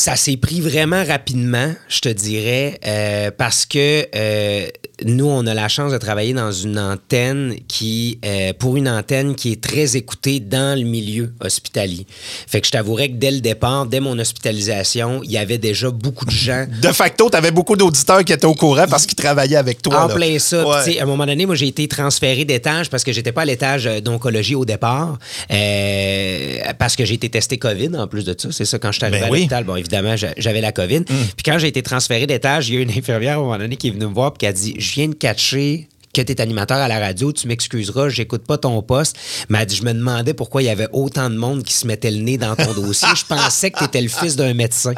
[0.00, 4.66] Ça s'est pris vraiment rapidement, je te dirais, euh, parce que euh,
[5.04, 9.34] nous, on a la chance de travailler dans une antenne qui, euh, pour une antenne
[9.34, 12.06] qui est très écoutée dans le milieu hospitalier.
[12.46, 15.90] Fait que je t'avouerais que dès le départ, dès mon hospitalisation, il y avait déjà
[15.90, 19.16] beaucoup de gens De facto, tu avais beaucoup d'auditeurs qui étaient au courant parce qu'ils
[19.16, 20.04] travaillaient avec toi.
[20.04, 20.14] en là.
[20.14, 20.66] plein ça.
[20.66, 20.98] Ouais.
[20.98, 23.86] à un moment donné, moi, j'ai été transféré d'étage parce que j'étais pas à l'étage
[23.86, 25.18] euh, d'oncologie au départ.
[25.50, 28.48] euh, parce que j'ai été testé COVID en plus de ça.
[28.50, 29.38] C'est ça, quand je suis arrivé Ben à oui.
[29.40, 31.02] L'hôpital, bon, évidemment, j'a- j'avais la COVID.
[31.04, 33.76] Puis quand j'ai été transféré d'étage, il y a une infirmière à un moment donné
[33.76, 36.32] qui est venue me voir et qui a dit Je viens de catcher que tu
[36.32, 39.16] es animateur à la radio, tu m'excuseras, j'écoute pas ton poste.
[39.48, 41.86] Mais elle dit, je me demandais pourquoi il y avait autant de monde qui se
[41.86, 43.06] mettait le nez dans ton dossier.
[43.16, 44.92] Je pensais que tu étais le fils d'un médecin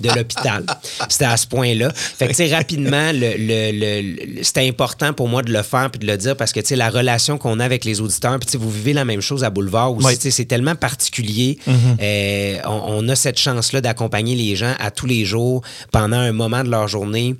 [0.00, 0.64] de l'hôpital.
[1.08, 1.92] C'était à ce point-là.
[1.94, 5.62] Fait que, tu sais, rapidement, le, le- le- le- c'était important pour moi de le
[5.62, 8.00] faire puis de le dire parce que, tu sais, la relation qu'on a avec les
[8.00, 10.06] auditeurs, puis, tu sais, vous vivez la même chose à Boulevard aussi.
[10.06, 10.14] Oui.
[10.16, 11.58] Tu sais, C'est tellement particulier.
[11.68, 16.32] Euh, on, on a cette chance-là d'accompagner les gens à tous les jours pendant un
[16.32, 17.36] moment de leur journée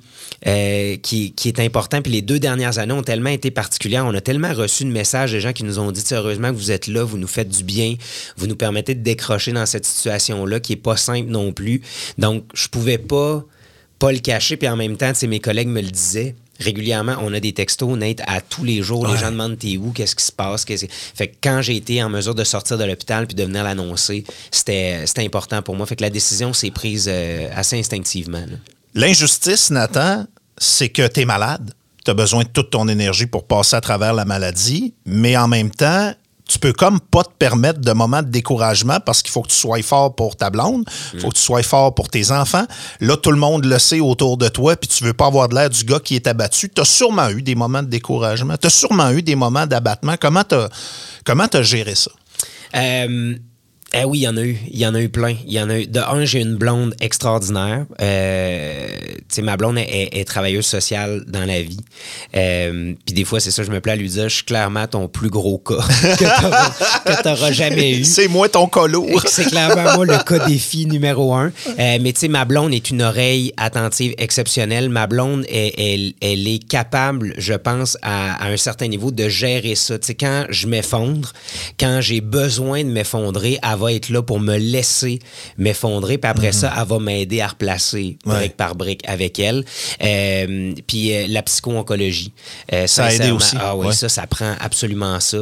[0.47, 2.01] euh, qui, qui est important.
[2.01, 4.05] Puis les deux dernières années ont tellement été particulières.
[4.05, 6.71] On a tellement reçu de messages des gens qui nous ont dit heureusement que vous
[6.71, 7.95] êtes là, vous nous faites du bien,
[8.37, 11.81] vous nous permettez de décrocher dans cette situation-là qui est pas simple non plus.
[12.17, 13.43] Donc, je pouvais pas
[13.99, 14.57] pas le cacher.
[14.57, 16.35] Puis en même temps, mes collègues me le disaient.
[16.59, 19.07] Régulièrement, on a des textos, Nate, à tous les jours.
[19.07, 20.65] Les gens demandent t'es où, qu'est-ce qui se passe?
[20.65, 23.63] que- Fait que quand j'ai été en mesure de sortir de l'hôpital puis de venir
[23.63, 25.85] l'annoncer, c'était important pour moi.
[25.87, 28.43] Fait que la décision s'est prise euh, assez instinctivement.
[28.95, 30.25] L'injustice, Nathan,
[30.57, 31.73] c'est que tu es malade.
[32.07, 35.49] Tu as besoin de toute ton énergie pour passer à travers la maladie, mais en
[35.49, 36.13] même temps,
[36.47, 39.57] tu peux comme pas te permettre de moments de découragement parce qu'il faut que tu
[39.57, 42.65] sois fort pour ta blonde, il faut que tu sois fort pour tes enfants.
[43.01, 45.55] Là, tout le monde le sait autour de toi, puis tu veux pas avoir de
[45.55, 46.69] l'air du gars qui est abattu.
[46.69, 50.15] Tu as sûrement eu des moments de découragement, tu as sûrement eu des moments d'abattement.
[50.17, 50.55] Comment tu
[51.25, 52.11] comment as géré ça?
[52.73, 53.35] Euh,
[53.93, 54.57] eh oui, il y en a eu.
[54.69, 55.35] Il y en a eu plein.
[55.45, 55.87] Il y en a eu.
[55.87, 57.85] De un, j'ai une blonde extraordinaire.
[58.01, 61.79] Euh, tu sais, ma blonde est, est- est travailleuse sociale dans la vie.
[62.35, 64.87] Euh, Puis des fois, c'est ça, je me plais à lui dire, je suis clairement
[64.87, 65.75] ton plus gros cas
[66.17, 68.03] que t'auras- jamais eu.
[68.03, 69.07] C'est moi ton colo.
[69.25, 71.47] C'est clairement moi le cas défi numéro un.
[71.79, 74.89] Euh, mais tu sais, ma blonde est une oreille attentive exceptionnelle.
[74.89, 79.29] Ma blonde, est- elle, elle est capable, je pense, à, à un certain niveau de
[79.29, 79.97] gérer ça.
[79.97, 81.31] Tu sais, quand je m'effondre,
[81.79, 85.19] quand j'ai besoin de m'effondrer, elle va être là pour me laisser
[85.57, 86.17] m'effondrer.
[86.17, 89.63] Puis après ça, elle va m'aider à replacer brique par brique avec elle.
[90.03, 92.31] Euh, puis euh, la psycho-oncologie.
[92.73, 93.93] euh, Ça a aidé aussi, Ah oui, ouais.
[93.93, 95.37] ça, ça prend absolument ça.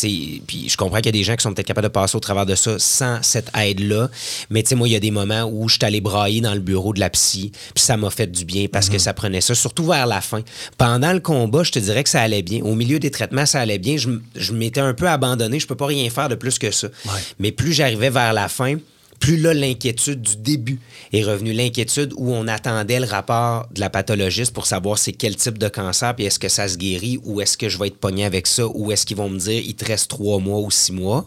[0.00, 2.20] Puis je comprends qu'il y a des gens qui sont peut-être capables de passer au
[2.20, 4.08] travers de ça sans cette aide-là.
[4.50, 6.54] Mais tu sais, moi, il y a des moments où je suis allé brailler dans
[6.54, 8.92] le bureau de la psy, puis ça m'a fait du bien parce Mhm.
[8.94, 10.40] que ça prenait ça, surtout vers la fin.
[10.78, 12.62] Pendant le combat, je te dirais que ça allait bien.
[12.62, 13.96] Au milieu des traitements, ça allait bien.
[13.96, 15.58] Je, je m'étais un peu abandonné.
[15.60, 16.88] Je peux pas rien faire de plus que ça.
[17.38, 18.76] Mais plus j'arrivais vers la fin,
[19.22, 20.80] plus là, l'inquiétude du début
[21.12, 21.52] est revenue.
[21.52, 25.68] L'inquiétude où on attendait le rapport de la pathologiste pour savoir c'est quel type de
[25.68, 28.48] cancer, puis est-ce que ça se guérit, ou est-ce que je vais être pogné avec
[28.48, 31.24] ça, ou est-ce qu'ils vont me dire il te reste trois mois ou six mois.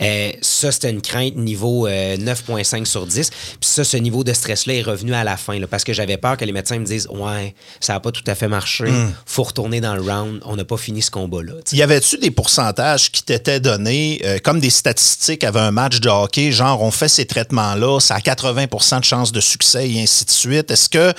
[0.00, 3.30] Euh, ça, c'était une crainte niveau euh, 9,5 sur 10.
[3.30, 6.18] Puis ça, ce niveau de stress-là est revenu à la fin, là, parce que j'avais
[6.18, 8.84] peur que les médecins me disent Ouais, ça n'a pas tout à fait marché,
[9.26, 11.54] faut retourner dans le round, on n'a pas fini ce combat-là.
[11.72, 16.08] Y avait-tu des pourcentages qui t'étaient donnés, euh, comme des statistiques avant un match de
[16.08, 20.24] hockey, genre on fait ces traitements-là, ça a 80% de chances de succès et ainsi
[20.24, 20.70] de suite?
[20.70, 21.12] Est-ce que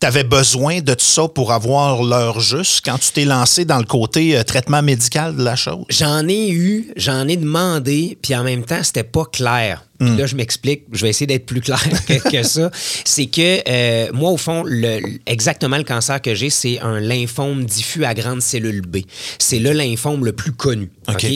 [0.00, 3.78] tu avais besoin de tout ça pour avoir l'heure juste quand tu t'es lancé dans
[3.78, 5.84] le côté euh, traitement médical de la chose?
[5.90, 9.84] J'en ai eu, j'en ai demandé, puis en même temps, c'était pas clair.
[9.98, 12.70] Puis là, je m'explique, je vais essayer d'être plus clair que, que ça.
[13.04, 17.64] C'est que euh, moi, au fond, le, exactement le cancer que j'ai, c'est un lymphome
[17.64, 18.98] diffus à grande cellule B.
[19.38, 20.90] C'est le lymphome le plus connu.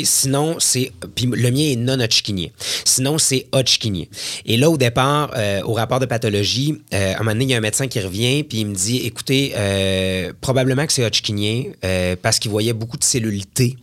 [0.05, 0.93] Sinon, c'est.
[1.15, 2.49] Puis le mien est non-Hodgkinien.
[2.85, 4.05] Sinon, c'est Hodgkinien.
[4.45, 7.51] Et là, au départ, euh, au rapport de pathologie, euh, à un moment donné, il
[7.51, 9.55] y a un médecin qui revient, puis il me dit écoutez,
[10.41, 11.65] probablement que c'est Hodgkinien,
[12.23, 13.77] parce qu'il voyait beaucoup de cellules T.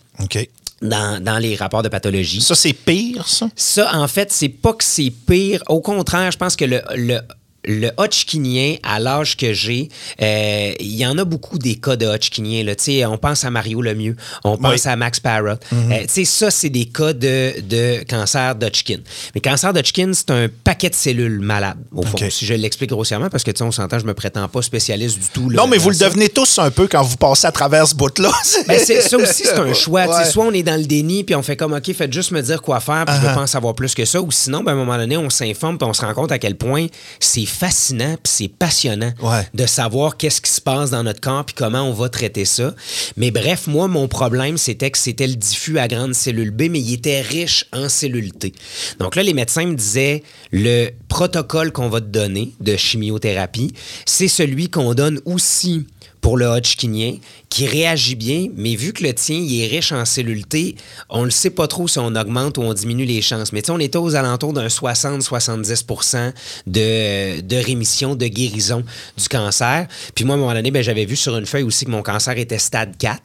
[0.83, 2.41] dans, dans les rapports de pathologie.
[2.41, 3.49] Ça, c'est pire, ça?
[3.55, 5.63] Ça, en fait, c'est pas que c'est pire.
[5.67, 7.19] Au contraire, je pense que le, le,
[7.65, 9.89] le Hodgkinien, à l'âge que j'ai,
[10.21, 12.63] euh, il y en a beaucoup des cas de Hodgkinien.
[12.63, 12.73] Là.
[13.09, 14.91] On pense à Mario Lemieux, on pense Oui.
[14.91, 15.61] À Max Parrott.
[15.69, 15.75] Tu
[16.07, 18.97] sais, ça, c'est des cas de, de cancer d'Hodgkin.
[19.35, 22.17] Mais cancer d'Hodgkin, c'est un paquet de cellules malades, au fond.
[22.29, 25.49] Si je l'explique grossièrement, parce que on s'entend, je me prétends pas spécialiste du tout.
[25.49, 27.95] là, Non, mais vous le devenez tous un peu quand vous passez à travers ce
[27.95, 28.31] bout-là.
[28.67, 30.05] Ben, c'est- ça aussi, c'est un choix.
[30.05, 30.25] Ouais.
[30.25, 32.61] Soit on est dans le déni, puis on fait comme, OK, faites juste me dire
[32.61, 34.21] quoi faire, puis je veux pas en savoir plus que ça.
[34.21, 36.39] Ou sinon, ben, à un moment donné, on s'informe, puis on se rend compte à
[36.39, 36.87] quel point
[37.19, 39.47] c'est fascinant, puis c'est passionnant Ouais.
[39.53, 42.73] de savoir qu'est-ce qui se passe dans notre corps, puis comment on va traiter ça.
[43.17, 46.79] Mais bref, moi, mon problème, c'était que c'était le diffus à grande cellule B, mais
[46.79, 48.53] il était riche en cellule T.
[48.99, 53.73] Donc là, les médecins me disaient, le protocole qu'on va te donner de chimiothérapie,
[54.05, 55.85] c'est celui qu'on donne aussi
[56.23, 57.17] pour le Hodgkinien,
[57.49, 60.75] qui réagit bien, mais vu que le tien, il est riche en cellules T,
[61.09, 63.51] on ne sait pas trop si on augmente ou on diminue les chances.
[63.51, 66.33] Mais on était aux alentours d'un 60-70%
[66.65, 68.85] de, de rémission, de guérison
[69.17, 69.85] du cancer.
[70.15, 72.01] Puis moi, à un moment donné, ben, j'avais vu sur une feuille aussi que mon
[72.01, 73.21] cancer était stade 4.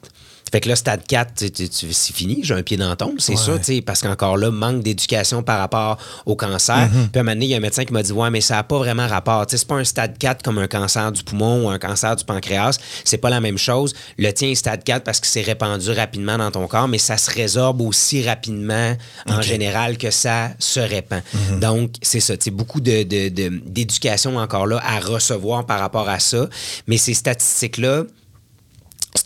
[0.50, 2.96] Fait que là, stade 4, tu- tu- tu- c'est fini, j'ai un pied dans la
[2.96, 3.58] tombe, c'est Ouais.
[3.62, 6.76] sais, parce qu'encore là, manque d'éducation par rapport au cancer.
[6.88, 7.08] Mm-hmm.
[7.10, 8.40] Puis à un moment donné, il y a un médecin qui m'a dit Ouais, mais
[8.40, 9.46] ça n'a pas vraiment rapport.
[9.46, 12.16] Tu sais, c'est pas un stade 4 comme un cancer du poumon ou un cancer
[12.16, 12.78] du pancréas.
[13.04, 13.94] C'est pas la même chose.
[14.16, 17.16] Le tien est stade 4 parce que c'est répandu rapidement dans ton corps, mais ça
[17.16, 18.96] se résorbe aussi rapidement
[19.28, 21.20] en général que ça se répand.
[21.34, 21.58] Mm-hmm.
[21.60, 22.36] Donc, c'est ça.
[22.36, 26.48] Tu sais, beaucoup de- de- de- d'éducation encore là à recevoir par rapport à ça.
[26.86, 28.04] Mais ces statistiques-là,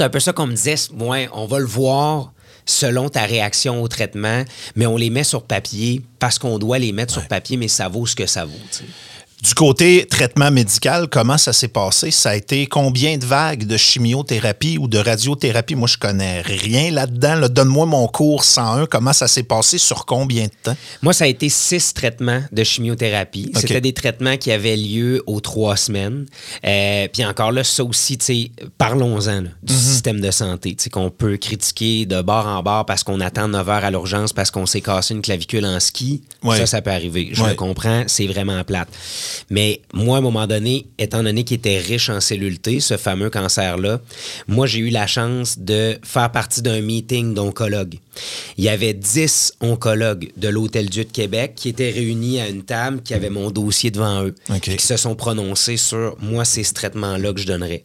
[0.02, 0.74] c'est un peu ça qu'on me disait.
[0.98, 2.32] Ouais, on va le voir
[2.66, 4.42] selon ta réaction au traitement,
[4.74, 7.86] mais on les met sur papier parce qu'on doit les mettre sur papier, mais ça
[7.86, 8.52] vaut ce que ça vaut.
[9.42, 12.12] Du côté traitement médical, comment ça s'est passé?
[12.12, 15.74] Ça a été combien de vagues de chimiothérapie ou de radiothérapie?
[15.74, 17.35] Moi, je connais rien là-dedans.
[17.35, 17.48] là.
[17.48, 18.87] Donne-moi mon cours 101.
[18.87, 19.78] Comment ça s'est passé?
[19.78, 20.76] Sur combien de temps?
[21.02, 23.50] Moi, ça a été six traitements de chimiothérapie.
[23.57, 26.26] C'était des traitements qui avaient lieu aux trois semaines.
[26.64, 30.90] Euh, puis encore là, ça aussi, tu sais, parlons-en du système de santé, tu sais,
[30.90, 34.52] qu'on peut critiquer de bord en bord parce qu'on attend 9 heures à l'urgence parce
[34.52, 36.22] qu'on s'est cassé une clavicule en ski.
[36.44, 36.59] Ouais.
[36.59, 37.31] Ça, ça peut arriver.
[37.33, 37.48] Je Ouais.
[37.50, 38.87] le comprends, c'est vraiment plate.
[39.51, 42.97] Mais moi, à un moment donné, étant donné qu'il était riche en cellules T, ce
[42.97, 44.01] fameux cancer-là,
[44.49, 47.99] moi, j'ai eu la chance de faire partie d'un meeting d'oncologues.
[48.59, 52.62] Il y avait 10 oncologues de l'Hôtel Dieu de Québec qui étaient réunis à une
[52.62, 54.77] table, qui avaient mon dossier devant eux, OK.
[54.77, 57.85] qui se sont prononcés sur moi, c'est ce traitement-là que je donnerais.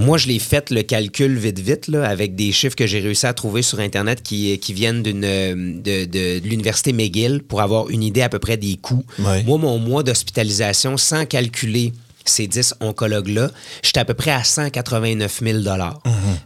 [0.00, 3.26] Moi, je l'ai fait le calcul vite, vite, là, avec des chiffres que j'ai réussi
[3.26, 7.60] à trouver sur Internet qui, qui viennent d'une, euh, de, de- de l'Université McGill pour
[7.60, 9.04] avoir une idée à peu près des coûts.
[9.18, 9.42] Ouais.
[9.44, 11.92] Moi, mon mois d'hospitalisation, sans calculer
[12.30, 13.50] ces 10 oncologues-là,
[13.82, 15.58] j'étais à peu près à 189 000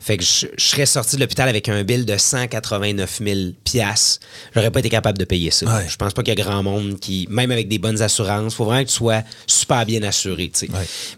[0.00, 4.20] Fait que je, je serais sorti de l'hôpital avec un bill de 189 000 piastres.
[4.54, 5.66] J'aurais pas été capable de payer ça.
[5.66, 5.86] Ouais.
[5.88, 8.64] Je pense pas qu'il y a grand monde qui, même avec des bonnes assurances, faut
[8.64, 10.50] vraiment que tu sois super bien assuré.
[10.62, 10.68] Ouais.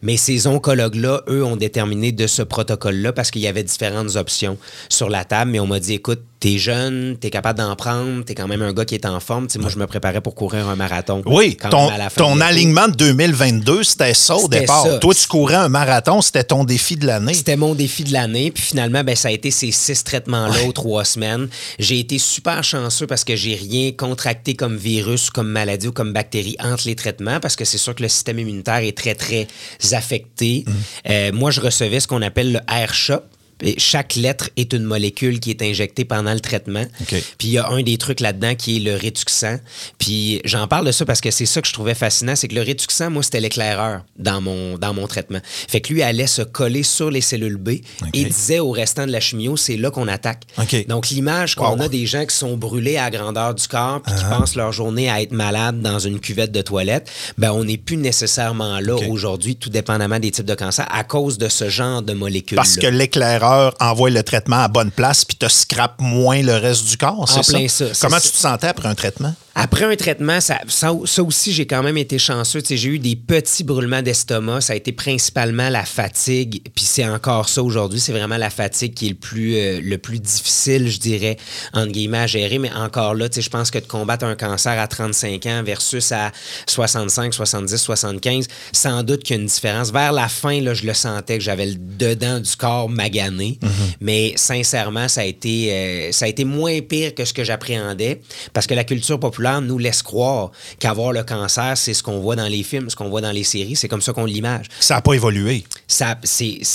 [0.02, 4.58] Mais ces oncologues-là, eux, ont déterminé de ce protocole-là parce qu'il y avait différentes options
[4.88, 5.52] sur la table.
[5.52, 8.72] Mais on m'a dit, écoute, t'es jeune, t'es capable d'en prendre, t'es quand même un
[8.72, 9.46] gars qui est en forme.
[9.58, 11.22] Moi, je me préparais pour courir un marathon.
[11.26, 14.86] Oui, quand ton, la ton alignement de 2022, c'était ça au départ.
[14.86, 14.98] ça.
[14.98, 17.34] Toi, tu courais un marathon, c'était ton défi de l'année.
[17.34, 18.50] C'était mon défi de l'année.
[18.50, 21.48] Puis finalement, ben, ça a été ces six traitements-là aux trois semaines.
[21.78, 26.12] J'ai été super chanceux parce que j'ai rien contracté comme virus, comme maladie ou comme
[26.12, 29.46] bactérie entre les traitements parce que c'est sûr que le système immunitaire est très, très
[29.92, 30.64] affecté.
[31.08, 33.22] Euh, moi, je recevais ce qu'on appelle le air shop.
[33.62, 36.84] Et chaque lettre est une molécule qui est injectée pendant le traitement.
[37.08, 39.58] Puis il y a un des trucs là-dedans qui est le rétuxant.
[39.98, 42.54] Puis j'en parle de ça parce que c'est ça que je trouvais fascinant, c'est que
[42.54, 45.40] le rétuxant, moi, c'était l'éclaireur dans mon, dans mon traitement.
[45.68, 47.70] Fait que lui allait se coller sur les cellules B
[48.12, 50.42] et disait au restant de la chimio, c'est là qu'on attaque.
[50.88, 51.82] Donc l'image qu'on Wow.
[51.82, 54.38] a des gens qui sont brûlés à grandeur du corps puis qui Uh-huh.
[54.40, 57.96] passent leur journée à être malades dans une cuvette de toilette, ben on n'est plus
[57.96, 62.12] nécessairement là aujourd'hui, tout dépendamment des types de cancer, à cause de ce genre de
[62.12, 62.56] molécules.
[62.56, 63.45] Parce que l'éclaireur
[63.80, 67.42] envoie le traitement à bonne place puis te scrape moins le reste du corps, c'est
[67.68, 69.34] ça, Comment tu te sentais après un traitement?
[69.58, 72.60] Après un traitement, ça, ça, ça aussi, j'ai quand même été chanceux.
[72.68, 74.60] J'ai eu des petits brûlements d'estomac.
[74.60, 76.60] Ça a été principalement la fatigue.
[76.74, 77.98] Puis c'est encore ça aujourd'hui.
[77.98, 81.38] C'est vraiment la fatigue qui est le plus, euh, le plus difficile, je dirais,
[81.72, 82.58] entre guillemets, à gérer.
[82.58, 86.32] Mais encore là, je pense que de combattre un cancer à 35 ans versus à
[86.66, 89.90] 65, 70, 75, sans doute qu'il y a une différence.
[89.90, 93.58] Vers la fin, là, je le sentais que j'avais le dedans du corps magané.
[94.02, 98.20] Mais sincèrement, ça a, été, euh, ça a été moins pire que ce que j'appréhendais
[98.52, 102.36] parce que la culture populaire nous laisse croire qu'avoir le cancer, c'est ce qu'on voit
[102.36, 103.76] dans les films, ce qu'on voit dans les séries.
[103.76, 104.66] C'est comme ça qu'on l'image.
[104.80, 105.64] Ça n'a pas évolué.
[105.88, 106.16] Ça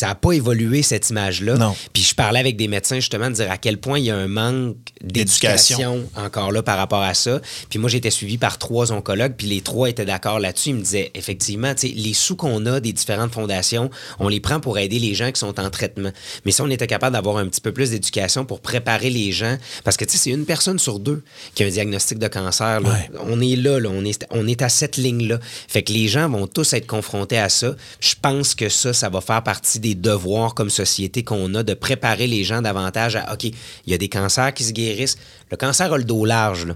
[0.02, 1.56] n'a pas évolué, cette image-là.
[1.56, 1.76] Non.
[1.94, 4.18] Puis je parlais avec des médecins, justement, de dire à quel point il y a
[4.18, 6.08] un manque D'éducation.
[6.16, 7.42] encore là par rapport à ça.
[7.70, 10.70] Puis moi, été suivi par trois oncologues, puis les trois étaient d'accord là-dessus.
[10.70, 14.40] Ils me disaient, effectivement, tu sais, les sous qu'on a des différentes fondations, on les
[14.40, 16.12] prend pour aider les gens qui sont en traitement.
[16.46, 19.58] Mais si on était capable d'avoir un petit peu plus d'éducation pour préparer les gens,
[19.84, 21.24] parce que, tu sais, c'est une personne sur deux
[21.56, 22.61] qui a un diagnostic de cancer.
[22.62, 22.90] Là.
[22.90, 23.10] Ouais.
[23.20, 25.40] On est là, là, on, est, on est à cette ligne-là.
[25.68, 27.76] Fait que les gens vont tous être confrontés à ça.
[28.00, 31.74] Je pense que ça, ça va faire partie des devoirs comme société qu'on a de
[31.74, 33.54] préparer les gens davantage à, OK, il
[33.88, 35.18] y a des cancers qui se guérissent.
[35.52, 36.66] Le cancer a le dos large.
[36.66, 36.76] Là.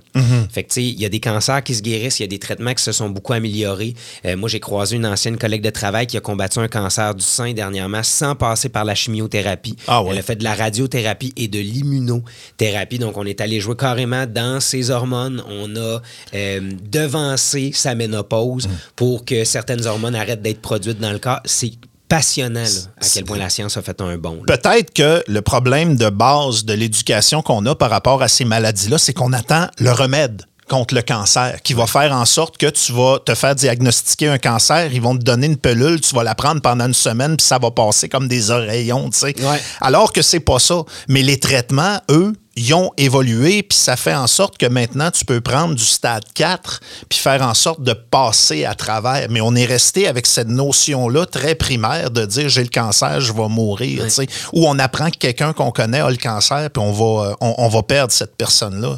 [0.52, 2.28] Fait que, tu sais, il y a des cancers qui se guérissent, il y a
[2.28, 3.94] des traitements qui se sont beaucoup améliorés.
[4.26, 7.24] Euh, moi, j'ai croisé une ancienne collègue de travail qui a combattu un cancer du
[7.24, 9.76] sein dernièrement sans passer par la chimiothérapie.
[9.88, 10.12] Ah ouais.
[10.12, 13.00] Elle a fait de la radiothérapie et de l'immunothérapie.
[13.00, 15.44] Donc, on est allé jouer carrément dans ses hormones.
[15.48, 16.02] On a
[16.34, 21.40] euh, devancé sa ménopause pour que certaines hormones arrêtent d'être produites dans le corps.
[21.46, 21.72] C'est
[22.08, 22.70] passionnant là,
[23.02, 24.42] à quel point la science a fait un bond.
[24.48, 28.98] Peut-être que le problème de base de l'éducation qu'on a par rapport à ces maladies-là,
[28.98, 30.44] c'est qu'on attend le remède.
[30.68, 34.38] contre le cancer, qui va faire en sorte que tu vas te faire diagnostiquer un
[34.38, 37.46] cancer, ils vont te donner une pelule, tu vas la prendre pendant une semaine, puis
[37.46, 39.36] ça va passer comme des oreillons, tu sais.
[39.40, 39.62] Ouais.
[39.80, 40.84] Alors que c'est pas ça.
[41.08, 45.26] Mais les traitements, eux, ils ont évolué, puis ça fait en sorte que maintenant, tu
[45.26, 49.28] peux prendre du stade 4, puis faire en sorte de passer à travers.
[49.30, 53.34] Mais on est resté avec cette notion-là très primaire de dire j'ai le cancer, je
[53.34, 54.28] vais mourir, tu sais.
[54.54, 57.56] Ou on apprend que quelqu'un qu'on connaît a le cancer, puis on va, euh, on,
[57.58, 58.98] on va perdre cette personne-là.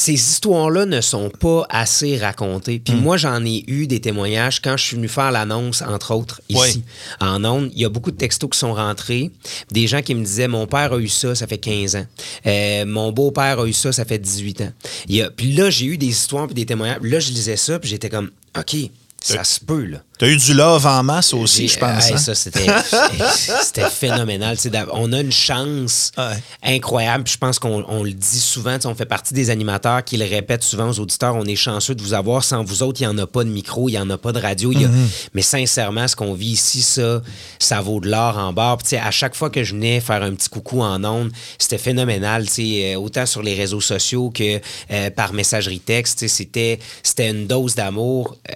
[0.00, 2.78] Ces histoires-là ne sont pas assez racontées.
[2.78, 2.82] Hmm.
[2.84, 6.40] Puis moi, j'en ai eu des témoignages quand je suis venu faire l'annonce, entre autres,
[6.48, 6.82] ici, Oui.
[7.20, 7.70] en ondes.
[7.74, 9.30] Il y a beaucoup de textos qui sont rentrés.
[9.72, 12.06] Des gens qui me disaient Mon père a eu ça, ça fait 15 ans.
[12.46, 14.72] Euh, mon beau-père a eu ça, ça fait 18 ans.
[15.08, 17.00] Il y a- Puis là, j'ai eu des histoires puis des témoignages.
[17.02, 18.76] Là, je lisais ça, puis j'étais comme OK,
[19.20, 19.98] ça se peut, là.
[20.18, 22.06] Tu as eu du love en masse aussi, je pense.
[22.08, 22.16] hey, hein?
[22.16, 22.66] ça, c'était,
[23.90, 24.56] phénoménal.
[24.92, 26.34] On a une chance Ouais.
[26.64, 27.24] incroyable.
[27.28, 28.76] Je pense qu'on on le dit souvent.
[28.84, 31.36] On fait partie des animateurs qui le répètent souvent aux auditeurs.
[31.36, 32.42] On est chanceux de vous avoir.
[32.42, 34.32] Sans vous autres, il n'y en a pas de micro, il n'y en a pas
[34.32, 34.72] de radio.
[34.72, 35.28] il y a- Mm-hmm.
[35.34, 37.20] Mais sincèrement, ce qu'on vit ici, ça,
[37.58, 38.78] ça vaut de l'or en barre.
[39.00, 42.46] À chaque fois que je venais faire un petit coucou en ondes, c'était phénoménal.
[42.58, 46.26] euh, autant sur les réseaux sociaux que euh, par messagerie texte.
[46.26, 46.80] c'était
[47.18, 48.36] une dose d'amour.
[48.50, 48.54] euh,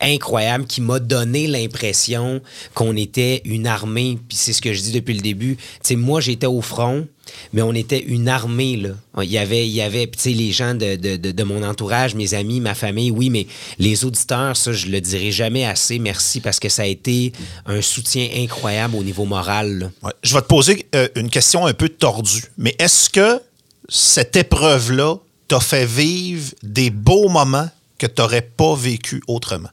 [0.00, 2.40] incroyable qui m'a donné l'impression
[2.74, 4.18] qu'on était une armée.
[4.28, 5.56] Puis c'est ce que je dis depuis le début.
[5.90, 7.06] Moi, j'étais au front,
[7.52, 8.80] mais on était une armée.
[9.22, 13.30] Il y avait, il y les gens de, mon entourage, mes amis, ma famille, oui,
[13.30, 13.46] mais
[13.78, 15.98] les auditeurs, ça, je le dirai jamais assez.
[15.98, 17.32] Merci parce que ça a été
[17.66, 19.90] un soutien incroyable au niveau moral.
[20.22, 22.44] Je vais te poser euh, une question un peu tordue.
[22.58, 23.40] Mais est-ce que
[23.88, 25.16] cette épreuve-là
[25.48, 29.68] t'a fait vivre des beaux moments que tu n'aurais pas vécu autrement?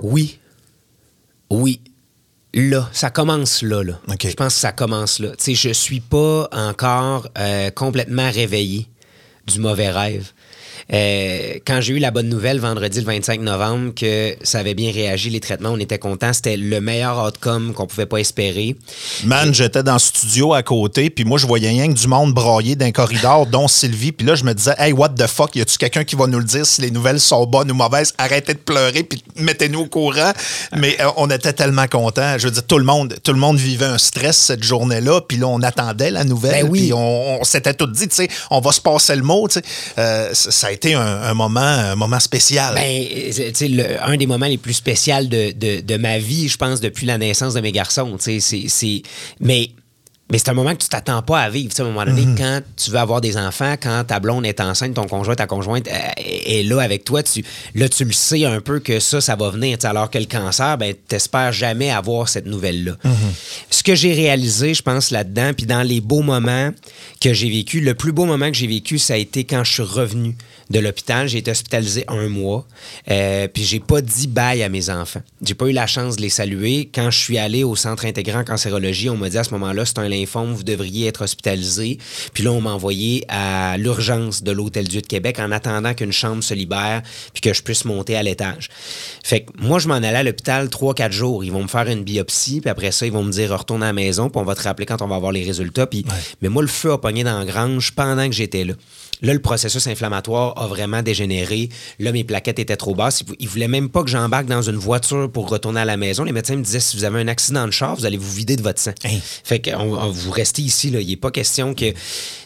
[0.00, 0.38] Oui.
[1.50, 1.80] Oui.
[2.54, 3.82] Là, ça commence là.
[3.82, 4.00] là.
[4.22, 5.30] Je pense que ça commence là.
[5.36, 8.88] Tu sais, je suis pas encore euh, complètement réveillé
[9.46, 10.32] du mauvais rêve.
[10.92, 14.90] Euh, quand j'ai eu la bonne nouvelle vendredi le 25 novembre que ça avait bien
[14.92, 16.32] réagi, les traitements, on était contents.
[16.32, 18.76] C'était le meilleur outcome qu'on pouvait pas espérer.
[19.24, 22.32] Man, j'étais dans le studio à côté, puis moi, je voyais rien que du monde
[22.32, 24.12] brailler d'un corridor, dont Sylvie.
[24.12, 26.38] Puis là, je me disais, hey, what the fuck, y a-tu quelqu'un qui va nous
[26.38, 28.14] le dire si les nouvelles sont bonnes ou mauvaises?
[28.18, 30.32] Arrêtez de pleurer, puis mettez-nous au courant.
[30.76, 32.38] Mais euh, on était tellement contents.
[32.38, 35.38] Je veux dire, tout le monde, tout le monde vivait un stress cette journée-là, puis
[35.38, 36.64] là, on attendait la nouvelle.
[36.64, 36.80] Ben oui.
[36.80, 39.54] Puis on, on s'était tout dit, tu sais, on va se passer le mot, tu
[39.54, 39.62] sais.
[39.98, 42.74] Euh, ça ça a été un, un moment, un moment spécial.
[42.74, 43.02] Ben,
[43.68, 47.06] le- un des moments les plus spéciaux de, de, de ma vie, je pense, depuis
[47.06, 48.16] la naissance de mes garçons.
[48.18, 49.02] c'est- c'est-
[49.40, 49.70] Mais,
[50.30, 51.72] mais c'est un moment que tu t'attends pas à vivre.
[51.78, 54.92] À un moment donné, quand tu veux avoir des enfants, quand ta blonde est enceinte,
[54.94, 57.42] ton conjoint, ta conjointe euh, est là avec toi, tu,
[57.74, 59.78] là, tu le sais un peu que ça, ça va venir.
[59.84, 62.92] Alors que le cancer, ben, t'espères jamais avoir cette nouvelle-là.
[63.70, 66.72] Ce que j'ai réalisé, je pense, là-dedans, puis dans les beaux moments
[67.22, 69.72] que j'ai vécu, le plus beau moment que j'ai vécu, ça a été quand je
[69.72, 70.36] suis revenu
[70.70, 71.28] de l'hôpital.
[71.28, 72.66] J'ai été hospitalisé un mois.
[73.10, 75.22] Euh, puis j'ai pas dit bye à mes enfants.
[75.42, 76.90] J'ai pas eu la chance de les saluer.
[76.94, 79.84] Quand je suis allé au centre intégrant en cancérologie, on m'a dit à ce moment-là,
[79.84, 81.98] c'est un lymphome, vous devriez être hospitalisé.
[82.34, 86.12] Puis là, on m'a envoyé à l'urgence de l'Hôtel Dieu de Québec en attendant qu'une
[86.12, 87.02] chambre se libère
[87.32, 88.68] puis que je puisse monter à l'étage.
[89.22, 91.44] Fait que moi, je m'en allais à l'hôpital 3-4 jours.
[91.44, 93.86] Ils vont me faire une biopsie, puis après ça, ils vont me dire retourne à
[93.86, 95.86] la maison, puis on va te rappeler quand on va avoir les résultats.
[95.86, 96.04] Puis,
[96.42, 98.74] Mais moi, le feu a pogné dans la grange pendant que j'étais là.
[99.22, 101.68] Là, le processus inflammatoire a vraiment dégénéré.
[101.98, 103.22] Là, mes plaquettes étaient trop basses.
[103.28, 106.22] Ils Ils voulaient même pas que j'embarque dans une voiture pour retourner à la maison.
[106.24, 108.56] Les médecins me disaient si vous avez un accident de char, vous allez vous vider
[108.56, 108.92] de votre sang.
[109.44, 110.90] Fait que on- on- vous restez ici.
[110.90, 111.00] Là.
[111.00, 111.92] Il n'est pas question que.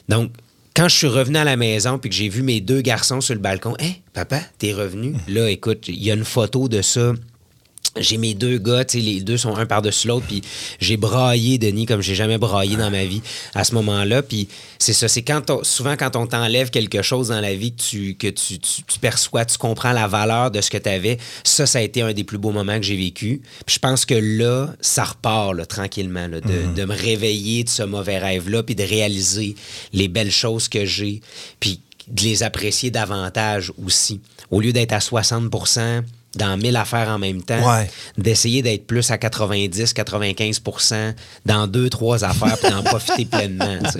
[0.09, 0.31] Donc,
[0.75, 3.35] quand je suis revenu à la maison puis que j'ai vu mes deux garçons sur
[3.35, 5.14] le balcon, Hein, papa, t'es revenu?
[5.29, 7.12] Là, écoute, il y a une photo de ça.
[7.99, 10.40] J'ai mes deux gars, tu sais, les deux sont un par-dessus l'autre, puis
[10.80, 13.20] j'ai braillé, Denis, comme j'ai jamais braillé dans ma vie
[13.55, 14.22] à ce moment-là.
[14.22, 17.72] Puis c'est ça, c'est quand on- souvent quand on t'enlève quelque chose dans la vie
[17.72, 20.88] que tu, que tu, tu- tu perçois, tu comprends la valeur de ce que tu
[20.88, 21.18] avais.
[21.45, 23.43] Ça, ça a été un des plus beaux moments que j'ai vécu.
[23.66, 27.68] Puis je pense que là, ça repart là, tranquillement, là, de, de me réveiller de
[27.68, 29.55] ce mauvais rêve-là, puis de réaliser
[29.93, 31.20] les belles choses que j'ai,
[31.61, 34.20] puis de les apprécier davantage aussi.
[34.51, 35.51] Au lieu d'être à 60
[36.37, 37.91] dans 1000 affaires en même temps, Ouais.
[38.16, 41.14] d'essayer d'être plus à 90-95%
[41.47, 43.78] dans deux, trois affaires puis d'en profiter pleinement.
[43.85, 43.99] tu sais.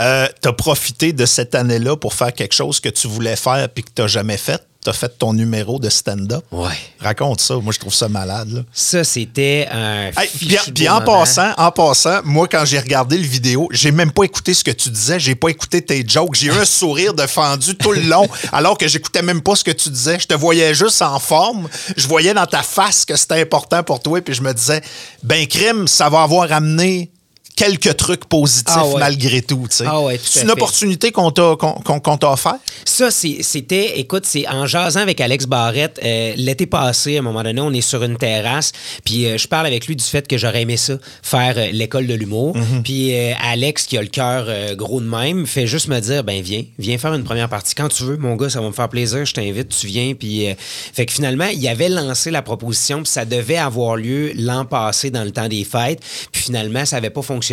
[0.00, 3.84] Euh, as profité de cette année-là pour faire quelque chose que tu voulais faire puis
[3.84, 4.62] que tu n'as jamais fait?
[4.84, 6.44] Tu as fait ton numéro de stand-up.
[6.52, 6.68] Ouais.
[7.00, 7.56] Raconte ça.
[7.56, 8.50] Moi, je trouve ça malade.
[8.50, 8.60] là.
[8.72, 10.10] Ça, c'était un.
[10.16, 10.28] Hey,
[10.72, 14.54] puis, en passant, en passant, moi quand j'ai regardé le vidéo, j'ai même pas écouté
[14.54, 17.76] ce que tu disais, j'ai pas écouté tes jokes, j'ai eu un sourire de fendu
[17.76, 20.18] tout le long, alors que j'écoutais même pas ce que tu disais.
[20.20, 24.00] Je te voyais juste en forme, je voyais dans ta face que c'était important pour
[24.00, 24.80] toi, puis je me disais,
[25.22, 27.10] ben crime, ça va avoir amené
[27.58, 29.00] quelques trucs positifs Ah ouais.
[29.00, 29.66] malgré tout.
[29.84, 30.52] Ah ouais, tout C'est une fait.
[30.52, 32.54] opportunité qu'on t'a qu'on, qu'on- t'a offert.
[32.84, 37.22] Ça, c'est- c'était, écoute, c'est en jasant avec Alex Barrette, euh, l'été passé, à un
[37.22, 38.70] moment donné, on est sur une terrasse,
[39.04, 42.06] puis euh, je parle avec lui du fait que j'aurais aimé ça, faire euh, l'école
[42.06, 42.56] de l'humour.
[42.56, 42.82] Mhm.
[42.84, 44.46] Puis Alex, qui a le cœur
[44.76, 47.88] gros de même, fait juste me dire, ben viens, viens faire une première partie quand
[47.88, 50.14] tu veux, mon gars, ça va me faire plaisir, je t'invite, tu viens.
[50.14, 50.46] Puis,
[50.92, 55.10] fait que finalement, il avait lancé la proposition, puis ça devait avoir lieu l'an passé
[55.10, 56.00] dans le temps des fêtes,
[56.30, 57.47] puis finalement, ça n'avait pas fonctionné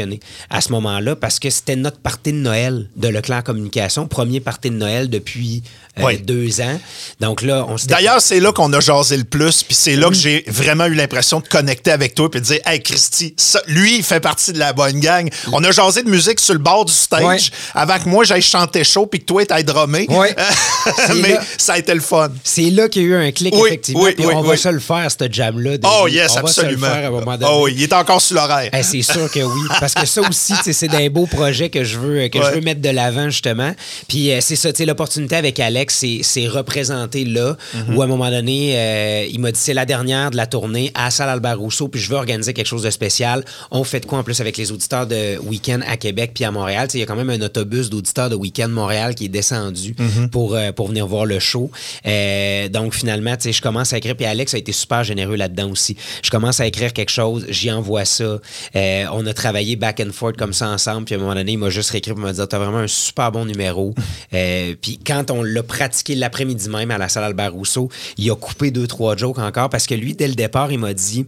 [0.49, 4.69] à ce moment-là parce que c'était notre partie de Noël de Leclerc Communication, premier partie
[4.69, 5.63] de Noël depuis
[6.03, 6.17] Oui.
[6.17, 6.79] deux ans.
[7.19, 10.15] Donc là, on D'ailleurs, c'est là qu'on a jasé le plus, puis c'est là que
[10.15, 13.97] j'ai vraiment eu l'impression de connecter avec toi puis de dire Hey Christy, ça- lui,
[13.97, 15.29] il fait partie de la bonne gang.
[15.51, 18.83] On a jasé de musique sur le bord du stage avant que moi j'aille chanter
[18.83, 20.05] chaud puis que toi t'ailles drummer.
[21.15, 22.29] Mais là- ça a été le fun.
[22.43, 24.01] C'est là qu'il y a eu un clic, Oui, effectivement.
[24.03, 25.71] oui, puis oui, on va se le faire, ce jam-là.
[25.83, 26.87] Oh yes, on va se absolument.
[26.87, 27.51] le faire à un moment donné.
[27.51, 28.69] Oh il est encore sur l'horaire.
[28.73, 29.61] Eh, c'est sûr que oui.
[29.79, 32.81] Parce que ça aussi, c'est des beaux projets que je veux, que je veux mettre
[32.81, 33.73] de l'avant, justement.
[34.07, 37.57] Puis euh, c'est ça, tu l'opportunité avec Alex, c'est- c'est représenté là,
[37.93, 40.91] où à un moment donné, euh, il m'a dit c'est la dernière de la tournée
[40.93, 43.43] à Salle Albert Rousseau, puis je veux organiser quelque chose de spécial.
[43.71, 46.51] On fait de quoi en plus avec les auditeurs de Week-end à Québec puis à
[46.51, 46.87] Montréal?
[46.93, 50.29] Il y a quand même un autobus d'auditeurs de Week-end Montréal qui est descendu Mhm.
[50.29, 51.69] pour, euh, pour venir voir le show.
[52.05, 55.95] Euh, donc finalement, je commence à écrire, puis Alex a été super généreux là-dedans aussi.
[56.23, 58.39] Je commence à écrire quelque chose, j'y envoie ça.
[58.75, 61.57] On a travaillé back and forth comme ça ensemble, puis à un moment donné, il
[61.57, 63.93] m'a juste réécrit pour me dire T'as vraiment un super bon numéro.
[64.31, 68.71] Puis quand on l'a pratiqué l'après-midi même à la salle Albert Rousseau, il a coupé
[68.71, 71.25] deux, trois jokes encore parce que lui, dès le départ, il m'a dit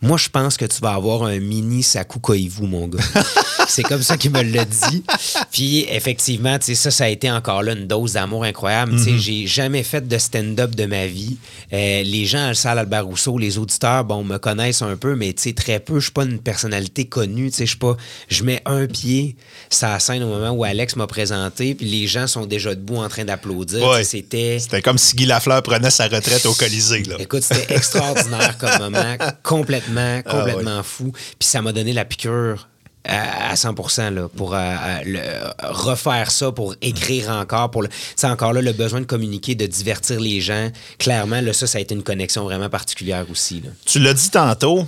[0.00, 2.98] Moi, je pense que tu vas avoir un mini Saku Koivu, mon gars.
[3.68, 5.04] C'est comme ça qu'il me l'a dit.
[5.52, 8.96] Puis effectivement, tu sais, ça, ça a été encore là une dose d'amour incroyable.
[8.96, 11.36] Tu sais, j'ai jamais fait de stand-up de ma vie.
[11.72, 15.14] Euh, les gens à la salle Albert Rousseau, les auditeurs, bon, me connaissent un peu,
[15.14, 16.00] mais tu sais, très peu.
[16.00, 17.50] Je suis pas une personnalité connue.
[17.50, 17.96] Tu sais, je pas.
[18.28, 19.36] Je mets un pied
[19.68, 22.96] sur la scène au moment où Alex m'a présenté, puis les gens sont déjà debout
[22.96, 23.80] en train d'applaudir.
[24.04, 24.58] C'était.
[24.60, 27.02] C'était comme si Guy Lafleur prenait sa retraite au Colisée.
[27.04, 27.16] Là.
[27.18, 31.12] Écoute, c'était extraordinaire comme moment, complètement, Ah complètement fou.
[31.12, 32.68] Puis ça m'a donné la piqûre
[33.04, 33.74] à, à 100
[34.10, 37.84] là, pour euh, euh, le- refaire ça, pour écrire encore, pour
[38.16, 40.70] sais, encore là, le besoin de communiquer, de divertir les gens.
[40.98, 43.62] Clairement, là, ça, ça a été une connexion vraiment particulière aussi.
[43.62, 43.70] Là.
[43.86, 44.86] Tu l'as dit tantôt,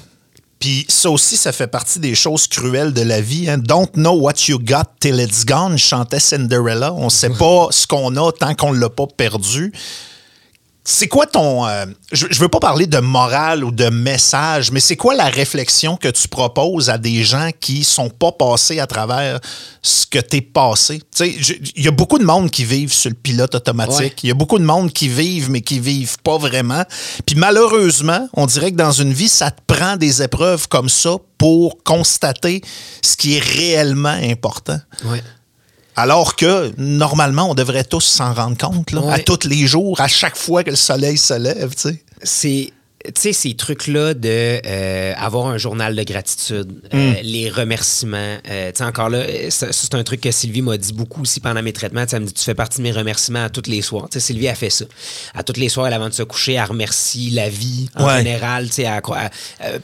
[0.63, 3.51] puis ça aussi, ça fait partie des choses cruelles de la vie.
[3.51, 3.59] Hein.
[3.59, 6.95] Don't know what you got till it's gone, chantait Cinderella.
[6.95, 9.73] On sait pas ce qu'on a tant qu'on l'a pas perdu.
[10.85, 11.65] C'est quoi ton.
[11.67, 15.27] euh, je, je veux pas parler de morale ou de message, mais c'est quoi la
[15.27, 19.39] réflexion que tu proposes à des gens qui sont pas passés à travers
[19.81, 20.99] ce que t'es passé?
[20.99, 24.01] Tu sais, je- il y a beaucoup de monde qui vivent sur le pilote automatique.
[24.01, 24.13] Ouais.
[24.25, 26.83] Il y a beaucoup de monde qui vivent, mais qui vivent pas vraiment.
[27.27, 31.15] Puis malheureusement, on dirait que dans une vie, ça te prend des épreuves comme ça
[31.39, 32.61] pour constater
[33.03, 34.81] ce qui est réellement important.
[35.05, 35.23] Ouais.
[35.97, 39.13] Alors que normalement, on devrait tous s'en rendre compte, là, Ouais.
[39.15, 41.75] à tous les jours, à chaque fois que le soleil se lève.
[41.75, 42.03] tu sais.
[42.23, 42.73] c'est
[43.05, 48.37] tu sais ces trucs là de euh, avoir un journal de gratitude euh, les remerciements
[48.49, 51.65] euh, tu sais encore là c'est un truc que Sylvie m'a dit beaucoup aussi pendant
[51.65, 53.69] mes traitements Tu sais, elle me dit tu fais partie de mes remerciements à tous
[53.69, 54.85] les soirs tu sais Sylvie a fait ça
[55.35, 58.19] à tous les soirs elle, avant de se coucher elle remercie la vie en Ouais.
[58.19, 58.89] général tu sais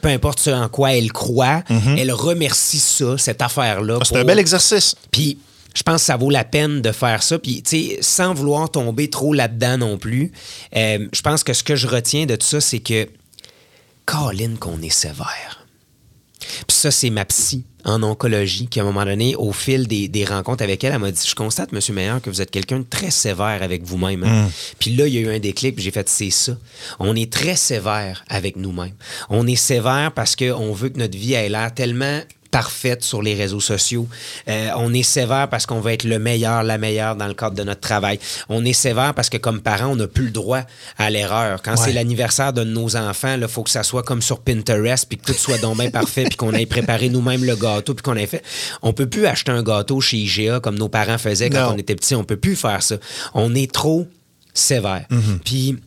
[0.01, 1.63] peu importe ce en quoi elle croit
[1.97, 4.95] elle remercie ça cette affaire là C'est un bel exercice.
[5.11, 5.37] puis
[5.79, 7.39] je pense que ça vaut la peine de faire ça.
[7.39, 10.33] Puis, tu sais, sans vouloir tomber trop là-dedans non plus,
[10.75, 13.07] euh, je pense que ce que je retiens de tout ça, c'est que,
[14.05, 15.65] Colin, qu'on est sévère.
[16.67, 20.09] Puis ça, c'est ma psy en oncologie qui, à un moment donné, au fil des,
[20.09, 22.79] des rencontres avec elle, elle m'a dit Je constate, Monsieur Meilleur, que vous êtes quelqu'un
[22.79, 24.23] de très sévère avec vous-même.
[24.23, 24.49] hein.
[24.79, 26.57] Puis là, il y a eu un déclic, puis j'ai fait C'est ça.
[26.99, 28.95] On est très sévère avec nous-mêmes.
[29.29, 32.19] On est sévère parce qu'on veut que notre vie ait l'air tellement
[32.51, 34.07] parfaite sur les réseaux sociaux.
[34.47, 37.55] Euh, on est sévère parce qu'on veut être le meilleur, la meilleure dans le cadre
[37.55, 38.19] de notre travail.
[38.49, 40.61] On est sévère parce que comme parents, on n'a plus le droit
[40.97, 41.61] à l'erreur.
[41.61, 45.17] Quand c'est l'anniversaire de nos enfants, il faut que ça soit comme sur Pinterest, puis
[45.17, 48.15] que tout soit donc bien parfait, puis qu'on ait préparé nous-mêmes le gâteau, puis qu'on
[48.15, 48.43] ait fait.
[48.81, 51.75] On peut plus acheter un gâteau chez IGA comme nos parents faisaient quand Non.
[51.75, 52.15] on était petits.
[52.15, 52.95] On peut plus faire ça.
[53.33, 54.07] On est trop
[54.53, 55.05] sévère.
[55.45, 55.77] Puis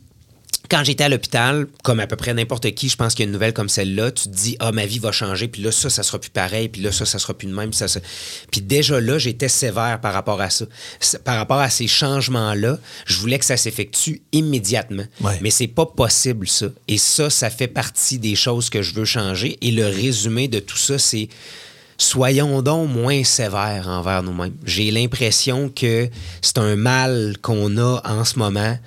[0.73, 3.27] quand j'étais à l'hôpital, comme à peu près n'importe qui, je pense qu'il y a
[3.27, 5.91] une nouvelle comme celle-là, tu te dis, ah, ma vie va changer, puis là, ça,
[5.91, 7.69] ça sera plus pareil, puis là, ça, ça sera plus de même.
[7.69, 7.99] Puis, ça, ça-
[8.51, 10.65] puis déjà là, j'étais sévère par rapport à ça.
[11.23, 15.05] Par rapport à ces changements-là, je voulais que ça s'effectue immédiatement.
[15.21, 15.37] Ouais.
[15.41, 16.65] Mais c'est pas possible, ça.
[16.87, 19.59] Et ça, ça fait partie des choses que je veux changer.
[19.61, 21.29] Et le résumé de tout ça, c'est
[21.97, 24.55] soyons donc moins sévères envers nous-mêmes.
[24.65, 26.09] J'ai l'impression que
[26.41, 28.77] c'est un mal qu'on a en ce moment.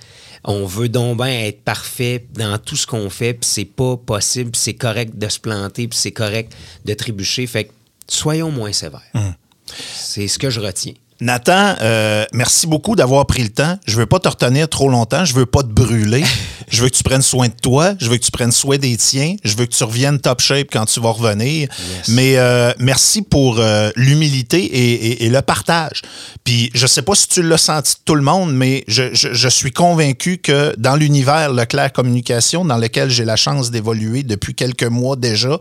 [0.47, 4.53] On veut donc bien être parfait dans tout ce qu'on fait, puis c'est pas possible,
[4.53, 7.47] puis c'est correct de se planter, puis c'est correct de trébucher.
[7.49, 7.72] Fait que
[8.09, 9.03] soyons moins sévères.
[9.14, 9.34] Hum.
[9.66, 10.94] C'est ce que je retiens.
[11.20, 13.78] Nathan, euh, merci beaucoup d'avoir pris le temps.
[13.86, 15.24] Je veux pas te retenir trop longtemps.
[15.24, 16.22] Je veux pas te brûler.
[16.68, 17.94] je veux que tu prennes soin de toi.
[17.98, 19.34] Je veux que tu prennes soin des tiens.
[19.42, 21.68] Je veux que tu reviennes top shape quand tu vas revenir.
[22.08, 26.02] Mais euh, merci pour euh, l'humilité et, et- et le partage.
[26.44, 29.32] Puis je sais pas si tu l'as senti de tout le monde, mais je, je-
[29.32, 34.54] je suis convaincu que dans l'univers Leclerc Communication, dans lequel j'ai la chance d'évoluer depuis
[34.54, 35.58] quelques mois déjà,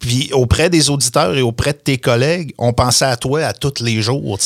[0.00, 3.82] puis auprès des auditeurs et auprès de tes collègues, on pensait à toi à tous
[3.82, 4.38] les jours.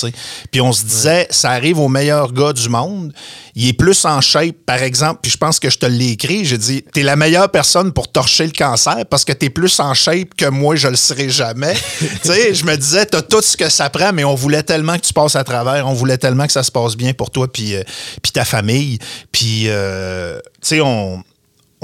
[0.53, 3.13] Puis on se disait, ça arrive au meilleur gars du monde.
[3.55, 6.45] Il est plus en shape, par exemple, puis je pense que je te l'ai écrit,
[6.45, 9.95] j'ai dit, t'es la meilleure personne pour torcher le cancer parce que t'es plus en
[9.95, 11.75] shape que moi, je le serai jamais.
[11.99, 14.97] tu sais, je me disais, t'as tout ce que ça prend, mais on voulait tellement
[14.97, 17.51] que tu passes à travers, on voulait tellement que ça se passe bien pour toi
[17.51, 17.83] puis, euh,
[18.23, 18.99] puis ta famille.
[19.33, 21.23] Puis, euh, tu sais, on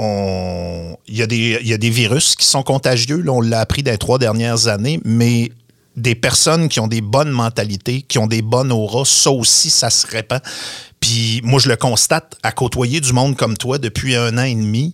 [0.01, 3.41] on- il y, a des- il y a des virus qui sont contagieux, là, on
[3.41, 5.51] l'a appris dans les trois dernières années, mais
[5.95, 9.89] des personnes qui ont des bonnes mentalités, qui ont des bonnes auras, ça aussi, ça
[9.89, 10.41] se répand.
[10.99, 14.55] Puis moi, je le constate, à côtoyer du monde comme toi depuis un an et
[14.55, 14.93] demi,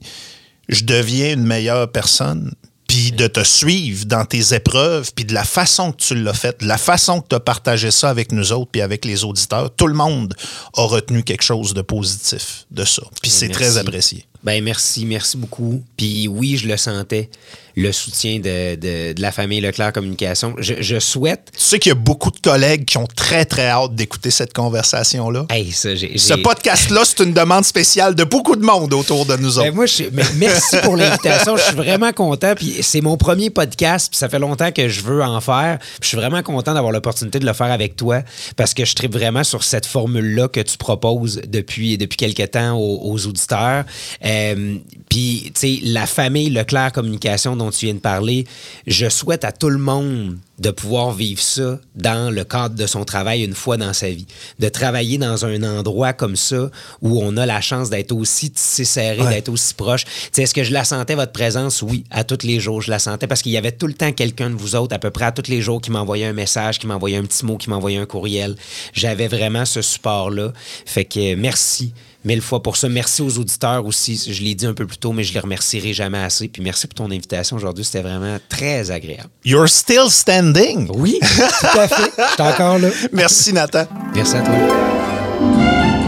[0.70, 2.54] je deviens une meilleure personne.
[2.88, 6.62] Puis de te suivre dans tes épreuves, puis de la façon que tu l'as fait,
[6.62, 9.74] de la façon que tu as partagé ça avec nous autres, puis avec les auditeurs,
[9.76, 10.36] tout le monde
[10.78, 13.02] a retenu quelque chose de positif de ça.
[13.24, 13.62] Puis c'est Merci.
[13.64, 14.26] très apprécié.
[14.44, 15.84] Ben merci, merci beaucoup.
[15.98, 17.32] Puis oui, je le sentais,
[17.76, 20.56] le soutien de, de- de la famille Leclerc Communication.
[20.58, 21.52] Je, je souhaite.
[21.58, 24.54] Tu sais qu'il y a beaucoup de collègues qui ont très, très hâte d'écouter cette
[24.54, 25.46] conversation-là.
[25.50, 26.18] Hey, ça, j'ai.
[26.18, 29.68] Ce podcast-là, c'est une demande spéciale de beaucoup de monde autour de nous autres.
[29.68, 31.58] Ben, moi, je, mais merci pour l'invitation.
[31.58, 32.56] Je suis vraiment content.
[32.56, 34.10] Puis c'est mon premier podcast.
[34.10, 35.80] Puis ça fait longtemps que je veux en faire.
[35.80, 38.22] Puis je suis vraiment content d'avoir l'opportunité de le faire avec toi
[38.56, 42.78] parce que je tripe vraiment sur cette formule-là que tu proposes depuis, depuis quelques temps
[42.78, 43.84] aux, aux auditeurs.
[44.24, 44.78] Euh,
[45.10, 48.46] puis, tu sais, la famille Leclerc Communication dont tu viens de parler,
[48.88, 53.04] je souhaite à tout le monde de pouvoir vivre ça dans le cadre de son
[53.04, 54.28] travail une fois dans sa vie.
[54.60, 56.70] De travailler dans un endroit comme ça
[57.02, 60.06] où on a la chance d'être aussi tissé serré, d'être aussi proche.
[60.38, 61.82] Est-ce que je la sentais, votre présence?
[61.82, 64.12] Oui, à tous les jours, je la sentais parce qu'il y avait tout le temps
[64.14, 66.80] quelqu'un de vous autres, à peu près à tous les jours, qui m'envoyait un message,
[66.80, 68.56] qui m'envoyait un petit mot, qui m'envoyait un courriel.
[68.94, 70.54] J'avais vraiment ce support-là.
[70.86, 71.94] Fait que merci
[72.26, 72.90] mille fois pour ça.
[72.90, 74.22] Merci aux auditeurs aussi.
[74.32, 76.48] Je l'ai dit un peu plus tôt, mais je les remercierai jamais assez.
[76.48, 77.86] Puis merci pour ton invitation aujourd'hui.
[77.86, 79.30] C'était vraiment très agréable.
[79.46, 80.90] You're still standing.
[80.94, 82.12] Oui, tout à fait.
[82.18, 82.90] Je suis encore là.
[83.14, 83.86] Merci, Nathan.
[84.14, 85.25] Merci à toi.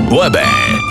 [0.10, 0.40] Ouais ben,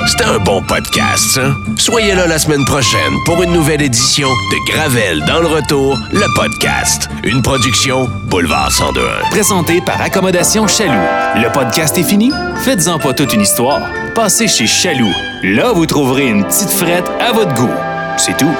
[0.07, 1.57] c'était un bon podcast, ça.
[1.79, 6.27] Soyez là la semaine prochaine pour une nouvelle édition de Gravel dans le retour, le
[6.35, 7.09] podcast.
[7.25, 9.31] Une production Boulevard 1021.
[9.31, 10.93] Présenté par Accommodation Chaloux.
[11.37, 12.31] Le podcast est fini?
[12.65, 13.81] Faites-en pas toute une histoire.
[14.15, 15.13] Passez chez Chaloux.
[15.43, 17.71] Là, vous trouverez une petite frette à votre goût.
[18.19, 18.55] C'est tout.